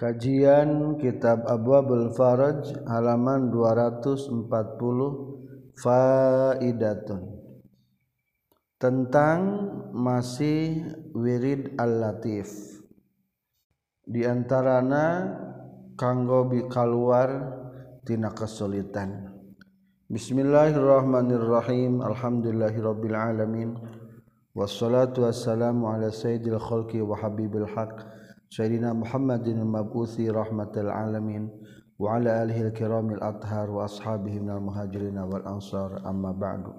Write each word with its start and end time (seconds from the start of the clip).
Kajian 0.00 0.96
Kitab 0.96 1.44
Abwabul 1.44 2.08
Faraj 2.16 2.72
halaman 2.88 3.52
240 3.52 4.48
Faidatun. 5.76 7.20
Tentang 8.80 9.40
masih 9.92 10.88
wirid 11.12 11.76
al-latif. 11.76 12.48
Di 14.08 14.24
antarana 14.24 15.36
kanggo 16.00 16.48
keluar 16.72 17.60
tina 18.00 18.32
kesulitan. 18.32 19.36
Bismillahirrahmanirrahim. 20.08 22.00
Alhamdulillahirabbil 22.00 23.12
alamin 23.12 23.76
wassalatu 24.56 25.28
wassalamu 25.28 25.92
ala 25.92 26.08
sayyidil 26.08 26.56
khalqi 26.56 27.04
wa 27.04 27.20
habibil 27.20 27.68
haqq 27.68 28.19
Sayyidina 28.50 28.90
Muhammadin 28.90 29.62
al-Mab'uthi 29.62 30.26
rahmatal 30.26 30.90
alamin 30.90 31.46
wa 32.02 32.18
ala 32.18 32.42
alihi 32.42 32.66
al-kiramil 32.66 33.22
athhar 33.22 33.70
wa 33.70 33.86
ashabihi 33.86 34.42
minal 34.42 34.58
muhajirin 34.58 35.14
wal 35.22 35.46
ansar 35.46 36.02
amma 36.02 36.34
ba'du. 36.34 36.74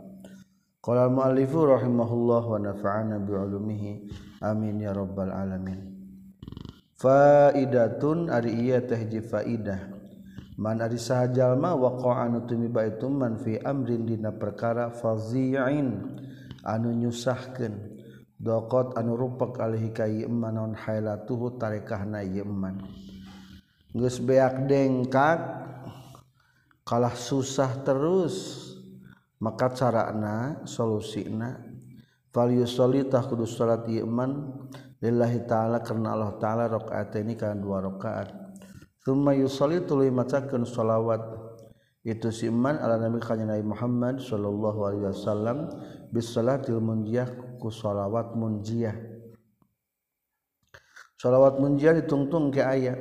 Qala 0.84 1.08
al-muallifu 1.08 1.64
rahimahullah 1.64 2.44
wa 2.44 2.60
nafa'ana 2.60 3.24
bi 3.24 3.32
ulumihi 3.32 3.92
amin 4.44 4.84
ya 4.84 4.92
rabbal 4.92 5.32
alamin. 5.32 5.80
Faidatun 7.00 8.28
ari 8.28 8.52
ieu 8.68 8.84
teh 8.84 9.08
faidah. 9.24 9.96
Man 10.60 10.84
ari 10.84 11.00
sahajalma 11.00 11.72
waqa'a 11.72 12.28
anu 12.28 12.44
tumiba 12.52 12.84
itu 12.84 13.08
man 13.08 13.40
fi 13.40 13.56
amrin 13.64 14.04
dina 14.04 14.36
perkara 14.36 14.92
fazi'in 14.92 16.20
anu 16.68 16.90
nyusahkeun 17.00 18.01
dokot 18.42 18.98
anu 18.98 19.14
rupak 19.14 19.62
alhikaman 19.62 20.58
non 20.58 20.74
hailatuhu 20.74 21.62
tarekah 21.62 22.10
na 22.10 22.26
geus 23.94 24.18
beak 24.18 24.66
dengkak 24.66 25.62
kalah 26.82 27.16
susah 27.16 27.86
terus. 27.86 28.68
Maka 29.42 29.74
carana 29.74 30.62
solusina. 30.70 31.58
Fal 32.30 32.54
yusolitah 32.54 33.26
kudu 33.26 33.50
salat 33.50 33.90
yeman 33.90 34.54
lillahi 35.02 35.50
ta'ala 35.50 35.82
karena 35.82 36.14
Allah 36.14 36.38
ta'ala 36.38 36.70
rakaat 36.70 37.18
ini 37.18 37.34
kan 37.34 37.58
dua 37.58 37.82
rakaat. 37.82 38.30
Thumma 39.02 39.34
yusolli 39.34 39.82
tuluy 39.82 40.14
macakeun 40.14 40.62
sholawat. 40.62 41.26
Itu 42.06 42.30
si 42.30 42.54
iman 42.54 42.78
ala 42.78 43.02
nabi 43.02 43.18
kanjeng 43.18 43.50
Nabi 43.50 43.66
Muhammad 43.66 44.22
sallallahu 44.22 44.80
alaihi 44.86 45.06
wasallam. 45.10 45.58
Bis 46.12 46.28
salatil 46.28 46.84
munjiyah 46.84 47.32
shalawat 47.70 48.36
munjiah 48.36 48.96
shalawat 51.16 51.62
munjiah 51.62 51.96
ditungtung 51.96 52.50
ke 52.52 52.60
ayat 52.60 53.00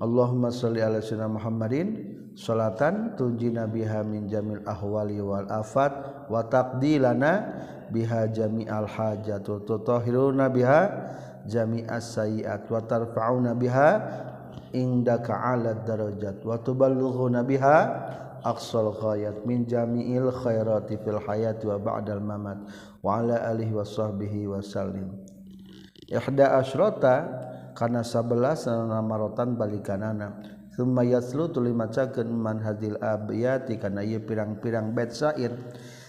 Allahumma 0.00 0.48
sholli 0.48 0.80
ala 0.80 1.04
sayyidina 1.04 1.28
Muhammadin 1.28 1.88
salatan 2.32 3.18
tunjina 3.20 3.68
biha 3.68 4.00
min 4.00 4.24
jamil 4.30 4.64
ahwali 4.64 5.20
wal 5.20 5.44
afat 5.52 5.92
wa 6.32 6.40
taqdilana 6.46 7.32
biha 7.92 8.30
jami'al 8.32 8.88
hajat 8.88 9.44
wa 9.44 9.60
tutahhiruna 9.60 10.48
biha 10.48 10.80
jami'as 11.44 12.16
sayiat 12.16 12.64
wa 12.70 12.80
tarfa'una 12.80 13.52
biha 13.52 13.90
indaka 14.72 15.34
'ala 15.34 15.74
darajat 15.84 16.40
wa 16.46 16.56
tuballighuna 16.56 17.42
biha 17.44 17.78
aqsal 18.44 18.92
ghayat 18.96 19.44
min 19.46 19.64
jami'il 19.64 20.32
khairati 20.32 21.00
fil 21.00 21.20
hayati 21.20 21.66
wa 21.68 21.78
ba'dal 21.78 22.22
mamat 22.22 22.58
wa 23.00 23.20
ala 23.20 23.48
alihi 23.52 23.72
wa 23.72 23.84
sahbihi 23.84 24.48
wa 24.48 24.60
sallim. 24.60 25.08
Ihda 26.10 26.58
asyrata 26.58 27.14
kana 27.74 28.02
11 28.02 28.66
namarotan 28.90 29.54
balikanana 29.54 30.42
thumma 30.74 31.06
yaslu 31.06 31.48
tuli 31.54 31.70
macakeun 31.70 32.28
man 32.28 32.58
hadil 32.60 32.98
abyati 32.98 33.78
kana 33.78 34.02
ieu 34.02 34.18
pirang-pirang 34.20 34.90
bait 34.90 35.14
syair 35.14 35.54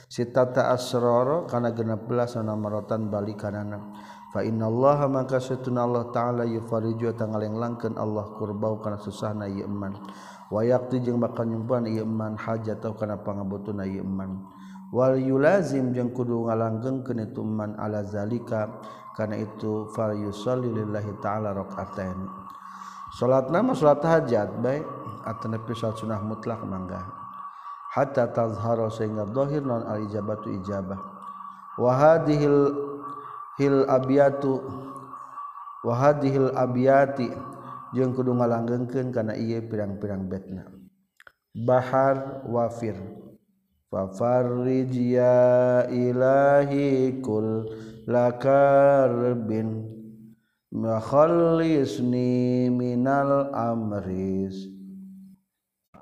sitata 0.10 0.74
asrara 0.74 1.46
kana 1.46 1.72
16 1.72 2.42
namarotan 2.42 3.14
balikanana 3.14 3.94
fa 4.34 4.42
innallaha 4.42 5.06
maka 5.12 5.38
satuna 5.38 5.86
Allah 5.86 6.10
taala 6.10 6.44
yufariju 6.50 7.14
tangalenglangkeun 7.16 8.00
Allah 8.00 8.32
kurbau 8.36 8.80
kana 8.82 8.98
susahna 8.98 9.46
ieu 9.46 9.68
iman 9.68 9.96
wayaktu 10.52 11.00
jeung 11.02 11.24
bakal 11.24 11.48
nyumpan 11.48 11.88
ieu 11.88 12.04
iman 12.04 12.36
hajat 12.36 12.84
atau 12.84 12.94
kana 12.94 13.18
pangabutuna 13.24 13.88
ieu 13.88 14.04
iman 14.04 14.44
wal 14.92 15.16
yulazim 15.16 15.96
jeung 15.96 16.12
kudu 16.12 16.52
ngalanggengkeun 16.52 17.32
itu 17.32 17.40
iman 17.42 17.80
ala 17.80 18.04
zalika 18.04 18.68
kana 19.16 19.40
itu 19.40 19.88
fal 19.96 20.12
yusalli 20.12 20.68
lillahi 20.68 21.16
taala 21.24 21.56
rakaatain 21.56 22.28
salatna 23.16 23.64
mah 23.64 23.76
salat 23.76 24.04
hajat 24.04 24.52
bae. 24.60 24.84
Atau 25.22 25.54
nepi 25.54 25.78
salat 25.78 26.02
sunah 26.02 26.18
mutlak 26.18 26.66
mangga. 26.66 27.06
Hatta 27.94 28.26
tazhara 28.34 28.90
sehingga 28.90 29.30
zahir 29.30 29.62
non 29.62 29.86
al 29.86 30.02
ijabatu 30.10 30.50
ijabah. 30.50 30.98
Wa 31.78 31.94
hadhil 31.94 32.74
hil 33.62 33.86
abiyatu 33.86 34.66
wa 35.86 35.94
hadhil 35.94 36.50
abiyati 36.58 37.30
jeung 37.92 38.16
kudu 38.16 38.32
ngalanggengkeun 38.36 39.12
kana 39.12 39.36
ieu 39.36 39.60
pirang-pirang 39.68 40.32
betna. 40.32 40.64
Bahar 41.52 42.48
wafir. 42.48 42.96
Fafarrij 43.92 44.96
ya 44.96 45.84
ilahi 45.92 47.20
kul 47.20 47.68
lakarbin. 48.08 49.92
Makhallisni 50.72 52.72
minal 52.72 53.52
amris 53.52 54.72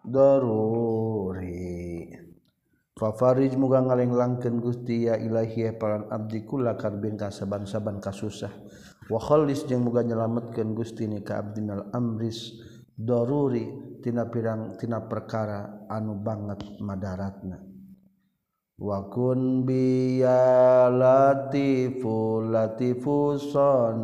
daruri. 0.06 2.06
Fafarij 2.94 3.58
muga 3.58 3.82
ngalenglangkeun 3.82 4.62
Gusti 4.62 5.10
ya 5.10 5.18
ilahi 5.18 5.66
e 5.66 5.74
paran 5.74 6.06
abdi 6.14 6.46
kula 6.46 6.78
karbin 6.78 7.18
kasaban-saban 7.18 7.98
kasusah. 7.98 8.54
walis 9.09 9.66
yang 9.66 9.81
muga 9.90 10.06
nyelametkeun 10.06 10.78
Gusti 10.78 11.09
ni 11.09 11.25
ka 11.25 11.42
Abdinal 11.42 11.90
Amris 11.97 12.53
Doruri 12.94 13.97
tina 14.06 14.30
pirang-tina 14.30 15.08
perkara 15.09 15.88
anu 15.90 16.20
banget 16.22 16.62
madaratna. 16.84 17.58
Wakun 18.80 19.68
bi 19.68 20.20
ya 20.24 20.88
latifu 20.88 22.44
latifuson 22.47 23.97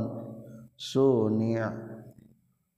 suni 0.75 1.55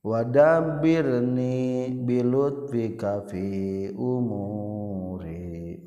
wadabirni 0.02 1.90
bilutfika 2.06 3.26
fi 3.26 3.90
umuri. 3.94 5.78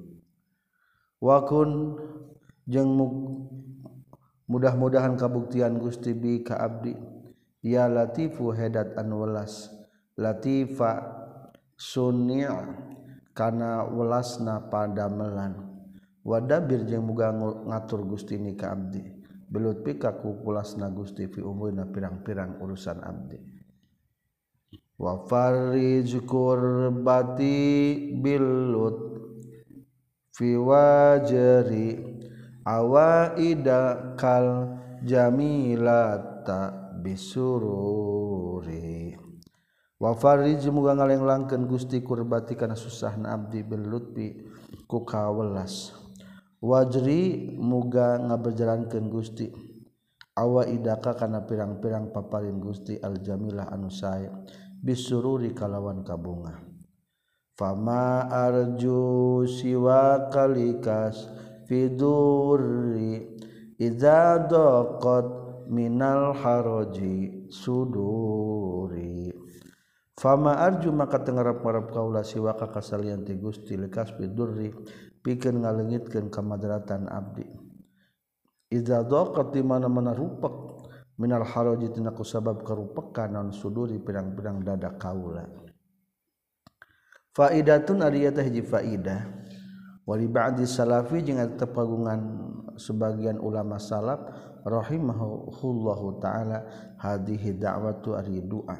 Wakun 1.22 1.70
jeng 2.68 2.92
muk 2.98 3.14
mudah-mudahan 4.52 5.16
kabuktian 5.16 5.80
Gusti 5.80 6.12
bi 6.12 6.44
ka 6.44 6.60
abdi. 6.60 6.92
Ya 7.64 7.88
latifu 7.88 8.52
hedat 8.52 9.00
an 9.00 9.16
welas 9.16 9.72
latifa 10.20 11.00
sunni 11.80 12.44
kana 13.32 13.88
welasna 13.88 14.68
padamelan. 14.68 15.72
Wadabir 16.28 16.84
jeung 16.84 17.08
muga 17.08 17.32
ngatur 17.32 18.04
Gusti 18.04 18.36
ni 18.36 18.60
ka 18.60 18.76
abdi. 18.76 19.00
Belut 19.52 19.84
pika 19.84 20.16
ku 20.20 20.44
pulasna 20.44 20.88
Gusti 20.92 21.28
fi 21.28 21.44
umurna 21.44 21.88
pirang-pirang 21.88 22.60
urusan 22.64 23.04
abdi. 23.04 23.36
Wa 24.96 25.28
farij 25.28 26.08
kurbati 26.24 27.60
bilut 28.22 28.98
fi 30.32 30.56
wajri 30.56 31.90
awaida 32.66 34.14
kal 34.18 34.78
jamilata 35.06 36.94
bisururi. 37.02 38.72
Wa 40.02 40.18
farij 40.18 40.66
muga 40.74 40.98
ngalenglangkeun 40.98 41.70
Gusti 41.70 42.02
kurbati 42.02 42.58
kana 42.58 42.74
susahna 42.74 43.38
abdi 43.38 43.62
bil 43.62 43.86
lutfi 43.86 44.34
ku 44.90 45.06
kawelas. 45.06 45.94
Wajri 46.62 47.54
muga 47.58 48.18
ngabejalankeun 48.18 49.10
Gusti. 49.10 49.50
Awaidaka 50.32 51.14
kana 51.14 51.46
pirang-pirang 51.46 52.10
paparin 52.10 52.58
Gusti 52.58 52.98
al 52.98 53.20
jamilah 53.22 53.70
anu 53.70 53.92
sae 53.94 54.26
bisururi 54.82 55.54
kalawan 55.54 56.02
kabunga. 56.02 56.58
Fama 57.54 58.26
arju 58.32 59.46
siwa 59.46 60.32
kalikas 60.34 61.30
fiduri 61.72 63.24
idza 63.80 64.44
daqat 64.44 65.28
minal 65.72 66.36
haraji 66.36 67.48
suduri. 67.48 69.32
Fama 70.20 70.60
arju 70.68 70.92
maka 70.92 71.24
tengarap-ngarap 71.24 71.96
kaula 71.96 72.28
siwa 72.28 72.60
ka 72.60 72.68
kasalian 72.68 73.24
ti 73.24 73.40
Gusti 73.40 73.80
lekas 73.80 74.12
fiduri 74.20 74.76
pikeun 75.24 75.64
kamadaratan 76.28 77.08
abdi. 77.08 77.48
Idza 78.68 79.08
daqat 79.08 79.56
di 79.56 79.64
mana-mana 79.64 80.12
rupak 80.12 80.84
Minal 81.22 81.46
Harojitinaku 81.46 82.26
sabab 82.26 82.66
kerupekan 82.66 83.36
non 83.36 83.54
suduri 83.54 84.02
pedang-pedang 84.02 84.66
dada 84.66 84.90
kaula 84.98 85.46
Faidatun 87.36 88.02
hiji 88.10 88.66
faidah 88.66 89.22
wali 90.12 90.28
ba'di 90.28 90.68
salafi 90.68 91.24
jeung 91.24 91.40
eta 91.40 91.64
pagungan 91.72 92.20
sebagian 92.76 93.40
ulama 93.40 93.80
salaf 93.80 94.20
rahimahullahu 94.68 96.20
taala 96.20 96.68
hadhihi 97.00 97.56
da'watu 97.56 98.20
ari 98.20 98.44
du'a. 98.44 98.76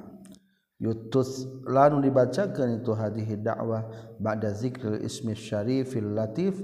Yutus 0.82 1.46
lanu 1.70 2.02
dibacakeun 2.02 2.84
itu 2.84 2.92
hadhihi 2.92 3.40
da'wah 3.40 3.88
ba'da 4.20 4.52
zikril 4.52 5.00
ismi 5.00 5.38
syarifil 5.38 6.12
latif 6.18 6.58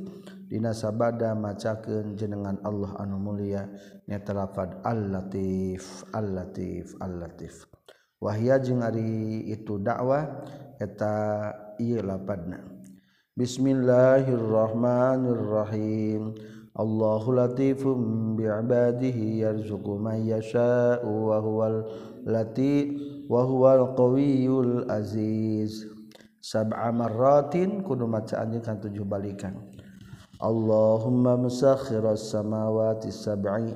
dina 0.49 0.73
sabada 0.73 1.37
macakeun 1.37 2.17
jenengan 2.17 2.57
Allah 2.65 2.97
anu 2.97 3.21
mulia 3.21 3.69
nyata 4.09 4.33
lafad 4.35 4.81
al-latif 4.83 6.03
al-latif 6.11 6.97
al-latif. 6.99 7.69
Wahya 8.17 8.57
jeung 8.57 8.81
ari 8.81 9.45
itu 9.53 9.77
dakwah 9.77 10.41
eta 10.81 11.53
ieu 11.77 12.01
lapadna 12.01 12.76
Bismillahirrahmanirrahim. 13.37 16.33
Allahu 16.73 17.37
latifum 17.37 18.33
bi'ibadihi 18.33 19.45
yarzuqu 19.45 20.01
man 20.01 20.25
yasha'u 20.25 21.05
wa 21.05 21.37
huwal 21.37 21.85
lati 22.25 22.97
wa 23.29 23.45
huwal 23.45 23.93
qawiyul 23.93 24.89
aziz. 24.89 25.85
Sab'a 26.41 26.89
marratin 26.89 27.85
kudu 27.85 28.09
maca 28.09 28.41
anjeun 28.41 28.65
kan 28.65 28.81
tujuh 28.81 29.05
balikan. 29.05 29.53
Allahumma 30.41 31.37
musakhiras 31.37 32.33
samawati 32.33 33.13
sab'i. 33.13 33.69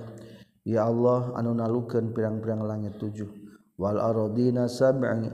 Ya 0.66 0.90
Allah 0.90 1.38
anu 1.38 1.54
nalukeun 1.54 2.18
pirang-pirang 2.18 2.66
langit 2.66 2.98
tujuh. 2.98 3.30
Wal 3.78 4.02
ardina 4.02 4.66
sab'i. 4.66 5.30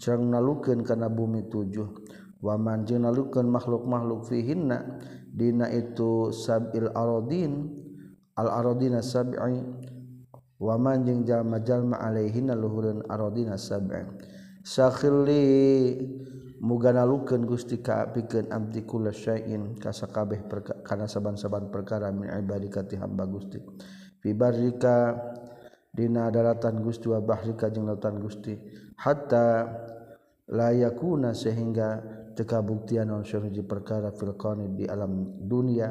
Cereng 0.00 0.32
nalukeun 0.32 0.80
kana 0.80 1.12
bumi 1.12 1.44
tujuh. 1.52 2.05
waman 2.40 2.84
jeung 2.84 3.04
nalukeun 3.04 3.48
makhluk-makhluk 3.48 4.28
fihinna 4.28 5.00
dina 5.32 5.68
itu 5.72 6.32
sabil 6.32 6.88
aradin 6.92 7.72
al 8.36 8.48
aradina 8.52 9.00
sab'i. 9.00 9.60
Waman 10.56 11.04
jeung 11.04 11.20
jalma-jalma 11.28 12.00
alaihinna 12.00 12.56
luhureun 12.56 13.04
aradina 13.12 13.60
sab'i. 13.60 14.08
Sakhilli 14.64 15.44
muga 16.64 16.96
nalukeun 16.96 17.44
Gusti 17.44 17.84
ka 17.84 18.08
pikeun 18.08 18.48
abdi 18.48 18.80
kula 18.88 19.12
syai'in 19.12 19.76
kasakabeh 19.76 20.48
kana 20.80 21.04
saban-saban 21.04 21.68
perkara 21.68 22.08
min 22.08 22.32
ibadika 22.32 22.88
ti 22.88 22.96
hamba 22.96 23.28
Gusti. 23.28 23.60
Fi 24.16 24.32
barrika 24.32 25.12
dina 25.92 26.32
daratan 26.32 26.80
Gusti 26.80 27.12
wa 27.12 27.20
bahrika 27.20 27.68
jeung 27.68 27.84
lautan 27.92 28.16
Gusti. 28.16 28.56
Hatta 28.96 29.68
layakuna 30.48 31.36
sehingga 31.36 32.00
teka 32.36 32.60
buktian 32.60 33.08
on 33.08 33.24
syarji 33.24 33.64
perkara 33.64 34.12
fil 34.12 34.36
di 34.76 34.84
alam 34.84 35.40
dunia. 35.40 35.90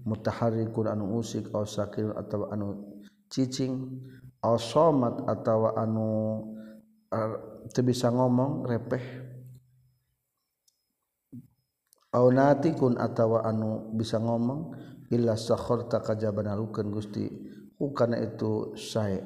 Mutaharrikun 0.00 0.88
anu 0.88 1.20
usik 1.20 1.52
aw 1.52 1.66
sakil 1.66 2.14
atau 2.14 2.48
anu 2.48 2.98
cicing. 3.28 4.00
Somat 4.40 5.28
atau 5.28 5.76
anu 5.76 6.08
bisa 7.84 8.08
ngomong 8.08 8.64
repeh. 8.64 9.04
Natikun 12.14 12.96
atau 12.96 13.42
anu 13.42 13.92
bisa 13.94 14.16
ngomong 14.16 14.72
Illa 15.10 15.34
sahhorta 15.34 16.00
kajban 16.00 16.48
Gusti. 16.94 17.26
Karena 17.76 18.22
itu 18.22 18.78
saya 18.78 19.20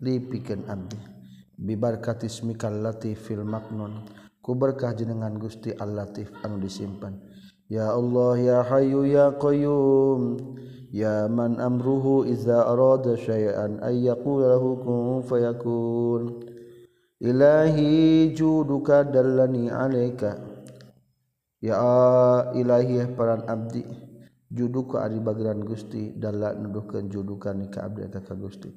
dipikan 0.00 0.64
Abdi 0.68 1.20
bibarkatismikal 1.60 2.80
latif 2.80 3.28
filmmaknon 3.28 4.08
ku 4.40 4.56
berkah 4.56 4.96
jenengan 4.96 5.36
Gusti 5.36 5.70
Al-Latif? 5.72 6.32
Anu 6.44 6.60
disimpan. 6.60 7.16
Ya 7.70 7.94
Allah 7.94 8.34
ya 8.40 8.58
Hayyu 8.66 9.06
ya 9.06 9.36
Qayyum 9.38 10.36
ya 10.90 11.30
man 11.30 11.62
amruhu 11.62 12.26
iza 12.26 12.66
arada 12.66 13.14
syai'an 13.14 13.78
ay 13.86 14.10
yaqula 14.10 14.58
lahu 14.58 14.82
kun 14.82 15.22
fayakun. 15.22 16.50
Ilahi 17.22 18.32
juduka 18.34 19.06
dallani 19.06 19.70
alaika. 19.70 20.40
Ya 21.60 21.78
ilahi 22.56 23.04
eh 23.04 23.08
peran 23.12 23.44
abdi 23.46 23.84
juduka 24.50 25.06
ari 25.06 25.20
bagiran 25.22 25.62
Gusti 25.62 26.16
dalla 26.16 26.56
nuduhkeun 26.56 27.06
judukan 27.06 27.70
ka 27.70 27.86
abdi 27.86 28.08
ka 28.10 28.34
Gusti. 28.34 28.72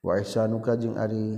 Wa 0.00 0.16
ihsanuka 0.16 0.80
jeung 0.80 0.96
ari 0.96 1.36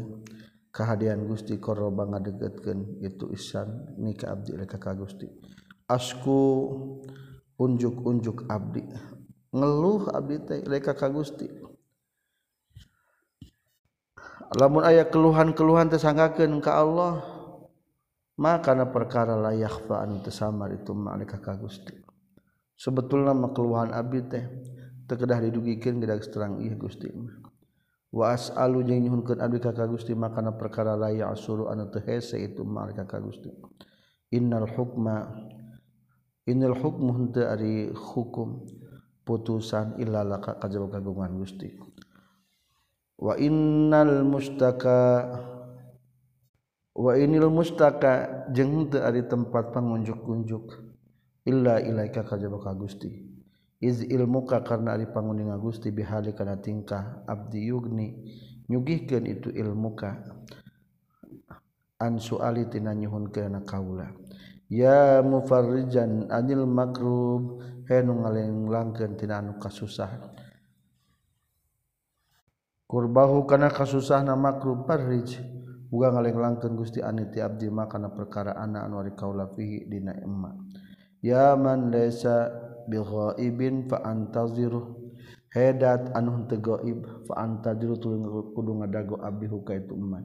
kahadian 0.72 1.28
Gusti 1.28 1.60
koroba 1.60 2.08
ngadegetkeun 2.08 3.04
itu 3.04 3.28
ihsan 3.36 3.92
ni 4.00 4.16
ka 4.16 4.32
abdi 4.32 4.56
ka 4.64 4.96
Gusti. 4.96 5.28
Asku 5.84 6.40
unjuk-unjuk 7.60 8.48
abdi. 8.48 8.80
Ngeluh 9.52 10.08
abdi 10.08 10.36
teh 10.40 10.58
mereka 10.64 10.96
ka 10.96 11.12
Gusti. 11.12 11.44
Lamun 14.56 14.84
aya 14.84 15.08
keluhan-keluhan 15.08 15.92
tersanggakeun 15.92 16.60
ka 16.64 16.80
Allah 16.80 17.20
maka 18.40 18.72
na 18.72 18.88
perkara 18.88 19.36
layak 19.36 19.84
fa 19.84 20.00
anu 20.00 20.24
tersamar 20.24 20.72
itu 20.72 20.96
malika 20.96 21.36
ka 21.36 21.52
Gusti. 21.60 21.92
Sebetulna 22.72 23.36
mah 23.36 23.52
keluhan 23.52 23.92
abdi 23.92 24.20
teh 24.24 24.44
teu 25.04 25.20
kedah 25.20 25.44
didugikeun 25.44 26.00
gedak 26.00 26.24
terang 26.32 26.64
ieu 26.64 26.72
Gusti 26.80 27.12
wa 28.12 28.36
as'alu 28.36 28.84
jeung 28.84 29.00
nyuhunkeun 29.08 29.40
abdi 29.40 29.56
ka 29.56 29.72
Gusti 29.88 30.12
maka 30.12 30.44
na 30.44 30.52
perkara 30.52 30.92
layak 31.00 31.32
asuru 31.32 31.72
anu 31.72 31.88
teu 31.88 32.04
hese 32.04 32.36
itu 32.36 32.60
malika 32.60 33.08
ka 33.08 33.16
Gusti. 33.18 33.48
Innal 34.36 34.68
hukma 34.68 35.32
innal 36.44 36.76
hukmu 36.76 37.10
henteu 37.16 37.48
ari 37.48 37.88
hukum 37.88 38.68
putusan 39.24 39.96
illala 39.96 40.44
kajaba 40.44 41.00
kagungan 41.00 41.40
Gusti. 41.40 41.72
Wa 43.16 43.40
innal 43.40 44.28
mustaka 44.28 45.32
wa 46.92 47.12
inil 47.16 47.48
mustaka 47.48 48.44
jeung 48.52 48.92
teu 48.92 49.00
ari 49.00 49.24
tempat 49.24 49.72
pangunjuk-unjuk 49.72 50.68
illa 51.48 51.80
ilaika 51.80 52.28
kajaba 52.28 52.60
ka 52.60 52.76
Gusti 52.76 53.31
iz 53.82 54.06
ilmuka 54.06 54.62
karena 54.62 54.94
ari 54.94 55.10
panguninga 55.10 55.58
Gusti 55.58 55.90
bihali 55.90 56.30
kana 56.38 56.62
tingkah 56.62 57.26
abdi 57.26 57.66
yugni 57.66 58.14
nyugihkeun 58.70 59.26
itu 59.26 59.50
ilmuka. 59.50 60.22
An 61.98 62.22
suali 62.22 62.70
tina 62.70 62.94
nyuhunkeun 62.94 63.58
kana 63.58 63.60
kaula. 63.66 64.08
Ya 64.70 65.20
mufarrijan 65.20 66.30
anil 66.30 66.64
makrub 66.64 67.60
henu 67.90 68.22
ngalenglangkeun 68.22 69.18
tina 69.18 69.42
anu 69.42 69.58
kasusah. 69.58 70.30
Kurbahu 72.86 73.50
kana 73.50 73.68
kasusahna 73.68 74.38
makrub 74.38 74.86
farrij 74.86 75.42
uga 75.92 76.08
ngalenglangkeun 76.14 76.72
Gusti 76.78 77.04
aniti 77.04 77.42
abdi 77.42 77.68
makana 77.68 78.08
perkara 78.14 78.56
ana 78.56 78.86
anu 78.86 79.02
ari 79.02 79.12
kaula 79.12 79.50
fihi 79.52 79.84
dina 79.84 80.16
emma 80.16 80.56
ya 81.20 81.52
man 81.54 81.92
bighaibin 82.90 83.88
fa 83.90 84.02
antazir 84.06 84.72
hedat 85.52 86.10
anu 86.16 86.46
teu 86.48 86.58
gaib 86.58 87.04
fa 87.28 87.34
antazir 87.44 87.92
kudu 88.54 88.72
ngadago 88.82 89.20
abdi 89.20 89.46
huka 89.46 89.78
itu 89.78 89.94
iman 89.94 90.24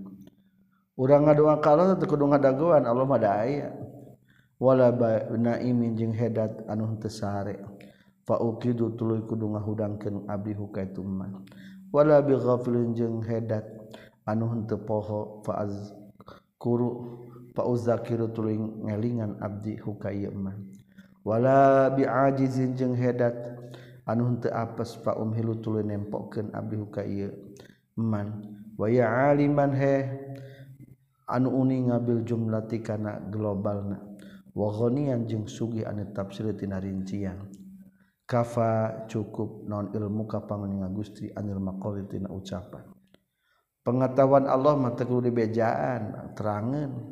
urang 0.97 1.27
ngadoa 1.27 1.59
kalau 1.61 1.93
teu 1.99 2.07
kudu 2.09 2.25
ngadagoan 2.31 2.83
Allah 2.85 3.05
mah 3.05 3.19
da 3.21 3.31
aya. 3.45 3.69
Wala 4.57 4.89
naimin 5.37 5.93
jeung 5.93 6.17
hedat 6.17 6.65
anu 6.65 6.97
teu 6.97 7.13
sare 7.13 7.61
fa 8.27 8.41
uqidu 8.41 8.97
tuluy 8.99 9.23
kudu 9.23 9.55
ngahudangkeun 9.55 10.27
abdi 10.27 10.51
huka 10.51 10.83
itu 10.83 10.99
iman 10.99 11.47
wala 11.95 12.19
bighafilin 12.19 12.91
jeung 12.91 13.23
hedat 13.23 13.63
anu 14.27 14.51
henteu 14.51 14.83
poho 14.83 15.39
fa 15.47 15.63
azkuru 15.63 17.23
fa 17.55 17.63
uzakiru 17.63 18.27
tuluy 18.35 18.59
ngelingan 18.59 19.39
abdi 19.39 19.79
huka 19.79 20.11
ieu 20.11 20.35
iman 20.35 20.59
wala 21.27 21.91
biajizin 21.91 22.79
jeung 22.79 22.96
hedat. 22.96 23.36
Anu 24.07 24.24
henteu 24.31 24.55
apes 24.55 24.96
fa 25.03 25.19
umhilu 25.19 25.60
tuluy 25.60 25.84
nempokkeun 25.84 26.55
abdi 26.55 26.79
ka 26.88 27.03
ieu 27.03 27.27
man 28.00 28.55
waya 28.79 29.36
aliman 29.36 29.75
he 29.75 30.07
anu 31.27 31.51
uni 31.51 31.91
ngabil 31.91 32.24
jumlati 32.24 32.79
kana 32.79 33.19
globalna. 33.27 34.00
Wa 34.55 34.72
ghaniyan 34.72 35.27
jeung 35.27 35.43
sugih 35.43 35.84
anu 35.84 36.07
tafsir 36.15 36.55
tina 36.55 36.79
rincian. 36.79 37.51
Kafa 38.24 39.03
cukup 39.12 39.67
non 39.67 39.91
ilmu 39.91 40.24
ka 40.24 40.48
panguninga 40.48 40.88
Gusti 40.96 41.27
anil 41.36 41.60
maqali 41.60 42.07
tina 42.07 42.31
ucapan. 42.31 42.88
Pengetahuan 43.84 44.48
Allah 44.48 44.75
mah 44.75 44.96
teu 44.96 45.19
dibejaan 45.19 46.31
terangan 46.36 47.12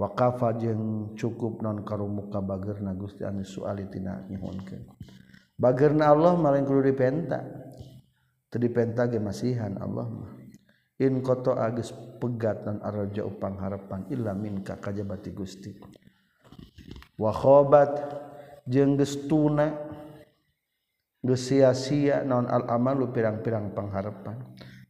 wa 0.00 0.16
kafa 0.16 0.56
jeung 0.56 1.12
cukup 1.12 1.60
non 1.60 1.84
karumuka 1.84 2.40
bageurna 2.40 2.96
Gusti 2.96 3.28
anu 3.28 3.44
suali 3.44 3.84
tina 3.92 4.24
nyuhunkeun 4.32 4.88
bageurna 5.60 6.08
Allah 6.08 6.40
malah 6.40 6.64
kudu 6.64 6.88
dipenta. 6.88 7.44
Teu 8.50 8.58
dipenta 8.58 9.06
ge 9.06 9.22
masihan 9.22 9.78
Allah 9.78 10.10
mah. 10.10 10.34
In 10.98 11.22
koto 11.22 11.54
agis 11.54 11.94
pegat 12.18 12.66
dan 12.66 12.82
araja 12.82 13.22
upang 13.22 13.54
harapan 13.62 14.10
illa 14.10 14.34
minka 14.34 14.74
kajabati 14.74 15.30
Gusti. 15.30 15.70
Wa 17.14 17.30
khobat 17.30 17.94
jeung 18.66 18.98
geus 18.98 19.14
tuna 19.30 19.70
geus 21.22 21.46
sia-sia 21.46 22.26
naon 22.26 22.50
al 22.50 22.66
amalu 22.66 23.14
pirang-pirang 23.14 23.70
pangharapan 23.70 24.42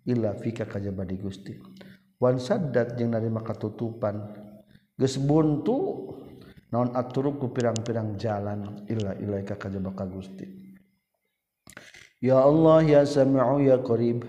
illa 0.09 0.33
fika 0.41 0.65
kajabati 0.65 1.21
Gusti. 1.21 1.53
Wan 2.17 2.41
saddat 2.41 2.97
jeung 2.97 3.13
narima 3.13 3.45
katutupan 3.45 4.25
geus 5.01 5.17
buntu 5.17 6.13
naon 6.69 6.93
aturuku 6.93 7.49
pirang-pirang 7.57 8.21
jalan 8.21 8.85
illa 8.85 9.17
ilaika 9.17 9.57
kajabaka 9.57 10.05
Gusti. 10.05 10.45
Ya 12.21 12.37
Allah 12.45 12.85
ya 12.85 13.09
sami'u 13.09 13.65
ya 13.65 13.81
qarib 13.81 14.29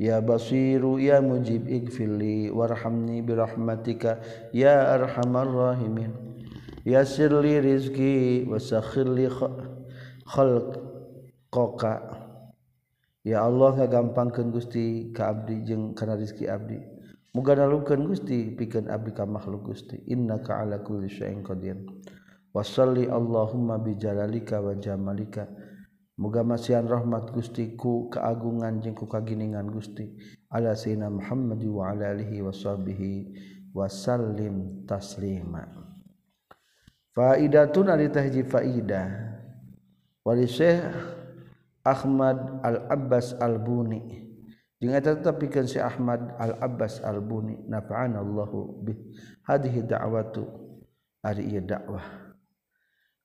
ya 0.00 0.24
basiru 0.24 0.96
ya 0.96 1.20
mujib 1.20 1.68
igfirli 1.68 2.48
warhamni 2.48 3.20
birahmatika 3.20 4.24
ya 4.56 4.96
arhamar 4.96 5.44
rahimin. 5.52 6.16
Yassir 6.88 7.36
li 7.44 7.60
rizqi 7.60 8.48
wasakhir 8.48 9.04
li 9.12 9.28
khalqaka. 10.24 11.94
Ya 13.20 13.44
Allah 13.44 13.74
ngagampangkeun 13.84 14.48
Gusti 14.48 15.12
ka 15.12 15.28
abdi 15.34 15.60
jeung 15.60 15.92
kana 15.92 16.16
rezeki 16.16 16.48
abdi 16.48 16.95
muga 17.36 17.52
nalungkeun 17.52 18.08
Gusti 18.08 18.56
pikeun 18.56 18.88
abdi 18.88 19.12
ka 19.12 19.28
makhluk 19.28 19.76
Gusti. 19.76 20.00
Innaka 20.08 20.64
ala 20.64 20.80
kulli 20.80 21.12
syai'in 21.12 21.44
qadir. 21.44 21.76
Wasalli 22.56 23.04
Allahumma 23.12 23.76
bi 23.76 24.00
jalalika 24.00 24.64
wa 24.64 24.72
jamalika. 24.72 25.44
Muga 26.16 26.40
masihan 26.40 26.88
rahmat 26.88 27.28
Gusti 27.36 27.76
ku 27.76 28.08
keagungan 28.08 28.80
jeung 28.80 28.96
ku 28.96 29.04
kaginingan 29.04 29.68
Gusti. 29.68 30.16
Ala 30.48 30.72
sayyidina 30.72 31.12
Muhammad 31.12 31.60
wa 31.68 31.92
ala 31.92 32.16
alihi 32.16 32.40
washabihi 32.40 33.12
wasallim 33.76 34.88
taslima. 34.88 35.68
Faidatun 37.12 37.92
ari 37.92 38.08
tahji 38.08 38.48
faidah 38.48 39.08
wali 40.24 40.48
Syekh 40.48 40.84
Ahmad 41.84 42.64
Al 42.64 42.88
Abbas 42.88 43.36
Al 43.36 43.60
Buni 43.60 44.25
al-abbas 44.76 45.00
al-buni 45.00 45.16
tetapikan 45.16 45.64
si 45.64 45.80
Ahmad 45.80 46.36
al-abbas 46.36 47.00
al-buni 47.00 47.64
nafa'an 47.64 48.12
Allahu 48.12 48.84
bih. 48.84 48.98
Hadhihi 49.48 49.88
da'watu 49.88 50.44
ari 51.24 51.48
ieu 51.48 51.64
dakwah. 51.64 52.04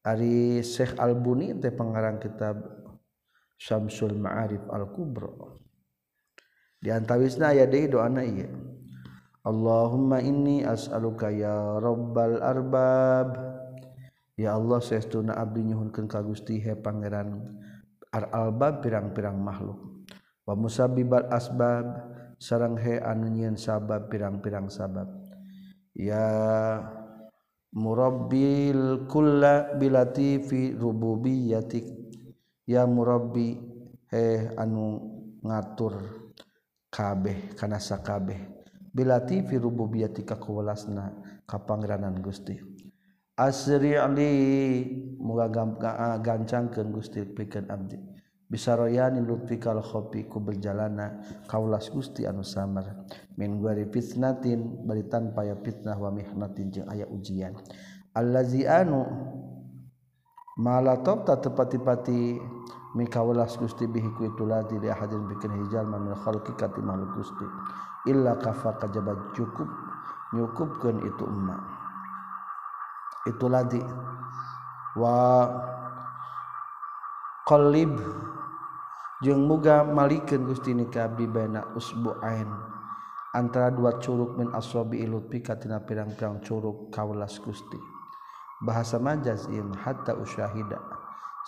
Ari 0.08 0.64
Syekh 0.64 0.96
al-Buni 0.96 1.60
teh 1.60 1.76
pengarang 1.76 2.24
kitab 2.24 2.56
Syamsul 3.60 4.16
Ma'arif 4.16 4.64
al-Kubra. 4.72 5.30
Di 6.82 6.90
antawisna 6.90 7.52
aya 7.52 7.68
deui 7.68 7.92
doana 7.92 8.24
ieu. 8.24 8.48
Allahumma 9.44 10.24
inni 10.24 10.64
as'aluka 10.64 11.30
ya 11.36 11.78
rabbal 11.84 12.40
arbab. 12.40 13.30
Ya 14.40 14.56
Allah 14.56 14.80
saestuna 14.80 15.36
abdi 15.36 15.68
nyuhunkeun 15.68 16.08
ka 16.08 16.24
Gusti 16.24 16.64
he 16.64 16.74
pangeran 16.80 17.60
ar-albab 18.10 18.82
pirang-pirang 18.82 19.38
makhluk 19.38 19.91
pamusabibat 20.52 21.32
asbab 21.32 22.12
sarang 22.36 22.76
he 22.76 23.00
anu 23.00 23.32
nyieun 23.32 23.56
sabab 23.56 24.12
pirang-pirang 24.12 24.68
sabab. 24.68 25.08
Ya 25.96 26.28
murabbil 27.72 29.08
kulla 29.08 29.80
bilati 29.80 30.44
fi 30.44 30.76
rububiyatik. 30.76 31.88
Ya 32.68 32.84
murabbi 32.84 33.64
he 34.12 34.52
anu 34.60 35.00
ngatur 35.40 36.04
kabeh 36.92 37.56
kana 37.56 37.80
sakabeh 37.80 38.44
bilati 38.92 39.48
fi 39.48 39.56
rububiyyatik 39.56 40.36
kakulasna 40.36 41.16
ka 41.48 41.64
pangeranan 41.64 42.20
Gusti. 42.20 42.60
Asri 43.40 43.96
ali 43.96 44.28
muga 45.16 45.48
gancangkeun 46.20 46.92
Gusti 46.92 47.24
pikeun 47.24 47.72
abdi. 47.72 48.11
Bisa 48.52 48.76
royani 48.76 49.24
lutfikal 49.24 49.80
khopi 49.80 50.28
ku 50.28 50.44
berjalana 50.44 51.24
kaulas 51.48 51.88
gusti 51.88 52.28
anu 52.28 52.44
samar. 52.44 53.08
Min 53.40 53.64
guari 53.64 53.88
fitnatin 53.88 54.84
bari 54.84 55.08
tanpa 55.08 55.48
ya 55.48 55.56
fitnah 55.56 55.96
wa 55.96 56.12
mihnatin 56.12 56.68
jeung 56.68 56.92
aya 56.92 57.08
ujian. 57.08 57.56
Allazi 58.12 58.68
anu 58.68 59.08
malatop 60.60 61.24
ta 61.24 61.40
tepati-pati 61.40 62.36
mi 63.00 63.08
kaulas 63.08 63.56
gusti 63.56 63.88
bihi 63.88 64.12
ku 64.20 64.28
itu 64.28 64.44
lati 64.44 64.76
bikin 64.76 65.52
hijal 65.64 65.88
min 65.88 66.12
khalqi 66.12 66.52
kati 66.60 66.84
makhluk 66.84 67.24
gusti. 67.24 67.48
Illa 68.12 68.36
kafa 68.36 68.84
kajabat 68.84 69.32
cukup 69.32 69.72
nyukupkeun 70.36 71.08
itu 71.08 71.24
umma. 71.24 71.56
Itu 73.32 73.48
lati. 73.48 73.80
Wa 75.00 75.48
qalib 77.48 77.96
jeung 79.22 79.46
muga 79.46 79.86
malikeun 79.86 80.50
Gusti 80.50 80.74
nika 80.74 81.06
abdi 81.06 81.30
baina 81.30 81.62
usbu'ain 81.78 82.50
antara 83.38 83.72
dua 83.72 84.02
curug 84.02 84.36
min 84.36 84.50
aswabi 84.52 85.06
ilutpi 85.06 85.40
katina 85.46 85.80
pirang-pirang 85.80 86.44
curug 86.44 86.92
kaulas 86.92 87.40
Gusti. 87.40 87.80
Bahasa 88.62 89.02
majaz 89.02 89.50
ieu 89.50 89.66
hatta 89.74 90.14
usyahida. 90.14 90.78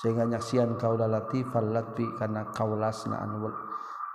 Sehingga 0.02 0.26
nyaksian 0.26 0.82
kaula 0.82 1.06
latifal 1.06 1.70
latfi 1.70 2.08
kana 2.18 2.50
kaulasna 2.50 3.22
anwal 3.22 3.54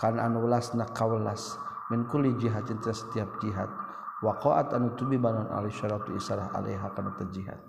kana 0.00 0.26
anulasna 0.26 0.90
kaulas. 0.90 1.54
Min 1.90 2.10
kulli 2.10 2.34
jihatin 2.38 2.82
setiap 2.82 3.38
jihad. 3.38 3.70
Waqa'at 4.18 4.74
anu 4.74 4.98
tubi 4.98 5.14
banon 5.14 5.46
al 5.54 5.70
isarah 5.70 6.50
alaiha 6.54 6.90
kana 6.94 7.14
jihad. 7.30 7.62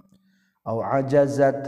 Au 0.65 0.81
ajazat 0.81 1.61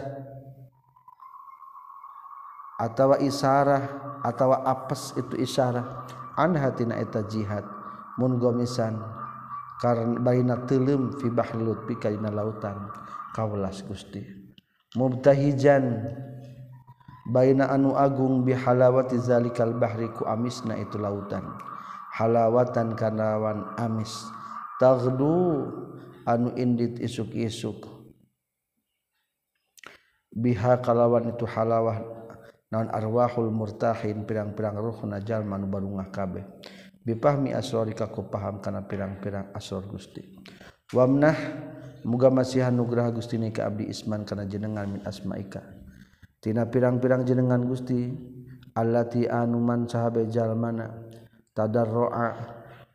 atawa 2.82 3.22
isyarah 3.22 4.18
atawa 4.26 4.66
apes 4.66 5.14
itu 5.14 5.38
isyarah 5.38 6.10
an 6.34 6.58
hatina 6.58 6.98
eta 6.98 7.22
jihad. 7.30 7.62
Mun 8.18 8.42
gomisan 8.42 8.98
karena 9.78 10.18
baina 10.18 10.66
teuleum 10.66 11.14
fi 11.22 11.30
bahri 11.30 11.62
lutfi 11.62 11.94
kaina 12.02 12.34
lautan. 12.34 12.90
Kaulas 13.38 13.86
Gusti. 13.86 14.26
Mubtahijan 14.98 16.12
baina 17.30 17.72
anu 17.72 17.96
agung 17.96 18.44
bihalawati 18.44 19.16
zalikal 19.22 19.78
bahri 19.78 20.10
ku 20.12 20.26
amisna 20.26 20.76
itu 20.82 20.98
lautan. 20.98 21.46
Halawatan 22.12 22.98
kanawan 23.00 23.72
amis. 23.80 24.12
Taghdu 24.84 25.70
anu 26.28 26.52
indit 26.60 27.00
isuk-isuk. 27.00 27.88
Biha 30.32 30.80
kalawan 30.84 31.32
itu 31.32 31.48
halawah 31.48 32.21
non 32.72 32.88
arwahul 32.88 33.52
murtahin 33.52 34.24
pirang-pirang 34.24 34.80
ruh 34.80 35.04
najal 35.04 35.44
manu 35.44 35.68
barungah 35.68 36.08
kabeh 36.08 36.48
bipahmi 37.02 37.52
asrori 37.52 37.98
kaku 37.98 38.30
paham 38.30 38.62
kana 38.62 38.86
pirang-pirang 38.86 39.50
asror 39.58 39.86
Gusti. 39.90 40.22
Wamnah 40.94 41.36
muga 42.06 42.30
masihan 42.30 42.74
nugrah 42.74 43.10
Gusti 43.10 43.42
ni 43.42 43.50
ka 43.50 43.68
abdi 43.68 43.90
isman 43.90 44.24
kana 44.28 44.46
jenengan 44.46 44.88
min 44.88 45.02
asmaika. 45.04 45.62
Tina 46.42 46.66
pirang-pirang 46.70 47.26
jenengan 47.26 47.62
Gusti 47.66 48.12
allati 48.78 49.26
anu 49.26 49.60
man 49.62 49.90
sahabe 49.90 50.30
jalmana 50.30 50.90
tadarrua 51.54 52.30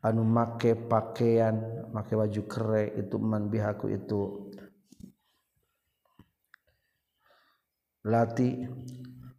anu 0.03 0.23
make 0.23 0.87
pakaian 0.87 1.87
make 1.91 2.15
baju 2.15 2.43
kere 2.47 2.85
itu 2.95 3.17
man 3.19 3.51
bihaku 3.51 3.91
itu. 3.91 4.23
Lati 8.07 8.63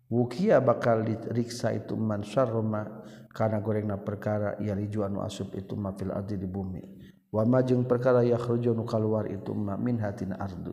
Wukia 0.08 0.64
bakal 0.64 1.04
diriksa 1.04 1.76
itu 1.76 2.00
man 2.00 2.24
syarruma 2.24 3.04
kana 3.36 3.60
gorengna 3.60 4.00
perkara 4.00 4.56
ya 4.64 4.72
riju 4.72 5.04
anu 5.04 5.20
asub 5.20 5.52
itu 5.52 5.76
ma 5.76 5.92
fil 5.92 6.16
ardi 6.16 6.40
di 6.40 6.48
bumi. 6.48 6.80
Wa 7.28 7.44
ma 7.44 7.60
jeung 7.60 7.84
perkara 7.84 8.24
yakhruju 8.24 8.72
nu 8.72 8.88
kaluar 8.88 9.28
itu 9.28 9.52
ma 9.52 9.76
min 9.76 10.00
hatina 10.00 10.40
ardu. 10.40 10.72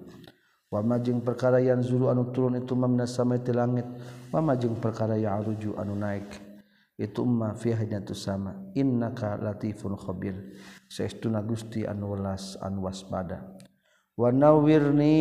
Wa 0.70 0.86
ma 0.86 1.02
jeung 1.02 1.18
perkara 1.18 1.58
yang 1.58 1.82
zuru 1.82 2.14
anu 2.14 2.30
turun 2.30 2.62
itu 2.62 2.78
ma 2.78 2.86
minas 2.86 3.18
samai 3.18 3.42
ti 3.42 3.50
langit. 3.50 3.90
Wa 4.30 4.38
ma 4.38 4.54
jeung 4.54 4.78
perkara 4.78 5.18
yang 5.18 5.42
aruju 5.42 5.74
anu 5.82 5.98
naik 5.98 6.30
itu 6.94 7.26
ma 7.26 7.58
fi 7.58 7.74
hadatus 7.74 8.30
sama. 8.30 8.54
Innaka 8.78 9.34
latifun 9.34 9.98
khabir. 9.98 10.38
Saestuna 10.86 11.42
Gusti 11.42 11.82
anu 11.82 12.14
welas 12.14 12.54
anu 12.62 12.86
waspada. 12.86 13.42
Wa 14.14 14.30
nawirni 14.30 15.18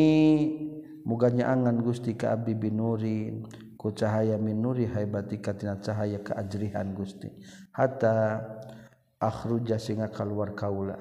muganya 1.01 1.49
angan 1.49 1.81
Gusti 1.81 2.13
ka 2.13 2.37
abdi 2.37 2.53
binurin 2.53 3.41
ku 3.83 3.91
cahaya 3.91 4.39
min 4.39 4.63
nuri 4.63 4.87
haibati 4.87 5.43
katina 5.43 5.75
cahaya 5.83 6.23
keajrihan 6.23 6.95
Gusti. 6.95 7.27
Hatta 7.75 8.39
akhruja 9.19 9.75
singa 9.75 10.07
kaluar 10.07 10.55
kaula. 10.55 10.95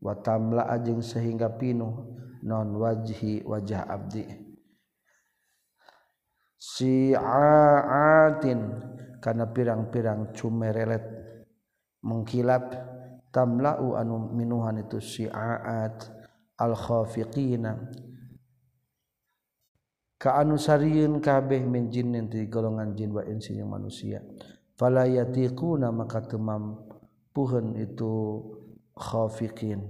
Wa 0.00 0.16
tamla 0.24 0.72
ajeng 0.72 1.04
sehingga 1.04 1.52
pinuh 1.52 2.16
non 2.48 2.80
wajhi 2.80 3.44
wajah 3.44 3.84
abdi. 3.84 4.24
Si 6.56 7.12
aatin 7.12 8.72
kana 9.20 9.52
pirang-pirang 9.52 10.32
cumerelet 10.32 11.04
mengkilap 12.00 12.72
tamla'u 13.28 14.00
anu 14.00 14.32
minuhan 14.32 14.80
itu 14.80 14.96
si 14.96 15.28
aat 15.28 16.08
al 16.56 16.72
khafiqina 16.72 17.84
kaanu 20.24 20.56
sariin 20.56 21.20
kabeh 21.20 21.60
min 21.68 21.92
jinnin 21.92 22.32
ti 22.32 22.48
golongan 22.48 22.96
jin 22.96 23.12
wa 23.12 23.20
insi 23.28 23.60
yang 23.60 23.68
manusia. 23.68 24.24
Fala 24.72 25.04
yatiquna 25.04 25.92
maka 25.92 26.24
temam 26.24 26.80
puhen 27.36 27.76
itu 27.76 28.40
khafiqin. 28.96 29.84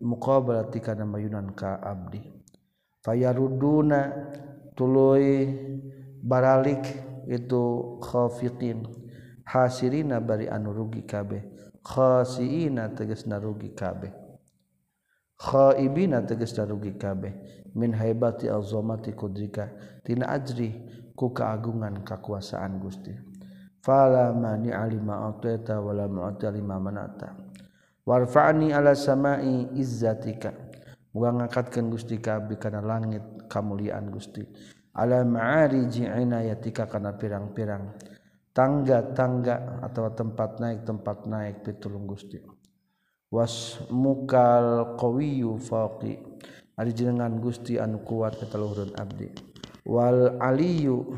Muqabalati 0.00 0.80
kana 0.80 1.04
mayunan 1.04 1.52
ka 1.52 1.76
abdi. 1.84 2.24
Fayaruduna 3.04 4.08
tuluy 4.72 5.52
baralik 6.24 6.88
itu 7.28 8.00
khafiqin. 8.00 8.88
Hasirina 9.44 10.24
bari 10.24 10.48
anu 10.48 10.72
rugi 10.72 11.04
kabeh. 11.04 11.44
Khasiina 11.84 12.96
tegasna 12.96 13.36
rugi 13.36 13.76
kabeh. 13.76 14.21
Khaibina 15.42 16.22
tegasna 16.22 16.70
rugi 16.70 16.94
kabeh. 16.94 17.34
Min 17.74 17.90
haibati 17.98 18.46
azamati 18.46 19.10
kudrika. 19.10 19.66
Tina 20.06 20.30
ajri 20.30 20.70
ku 21.18 21.34
kaagungan 21.34 22.06
kakuasaan 22.06 22.78
Gusti. 22.78 23.10
Fala 23.82 24.30
mani 24.30 24.70
alima 24.70 25.26
atata 25.26 25.82
wala 25.82 26.06
mu'ti 26.06 26.46
lima 26.54 26.78
manata. 26.78 27.34
Warfa'ni 28.06 28.70
ala 28.70 28.94
samai 28.94 29.74
izzatika. 29.74 30.54
Muga 31.10 31.34
ngangkatkeun 31.34 31.90
Gusti 31.90 32.22
ka 32.22 32.38
abdi 32.38 32.54
kana 32.56 32.78
langit 32.78 33.50
kamuliaan 33.50 34.14
Gusti. 34.14 34.46
Ala 34.94 35.26
ma'ariji 35.26 36.06
inayatika 36.06 36.86
kana 36.86 37.18
pirang-pirang. 37.18 37.98
Tangga-tangga 38.52 39.80
atau 39.80 40.12
tempat 40.12 40.60
naik 40.60 40.84
tempat 40.84 41.24
naik 41.24 41.64
pitulung 41.64 42.04
Gusti 42.04 42.61
was 43.32 43.80
mukal 43.88 44.92
qawiyu 45.00 45.56
faqi 45.56 46.20
ari 46.76 46.92
jenengan 46.92 47.40
Gusti 47.40 47.80
anu 47.80 48.04
kuat 48.04 48.36
eta 48.44 48.60
luhurun 48.60 48.92
abdi. 49.00 49.32
Wal 49.88 50.36
aliyu. 50.38 51.16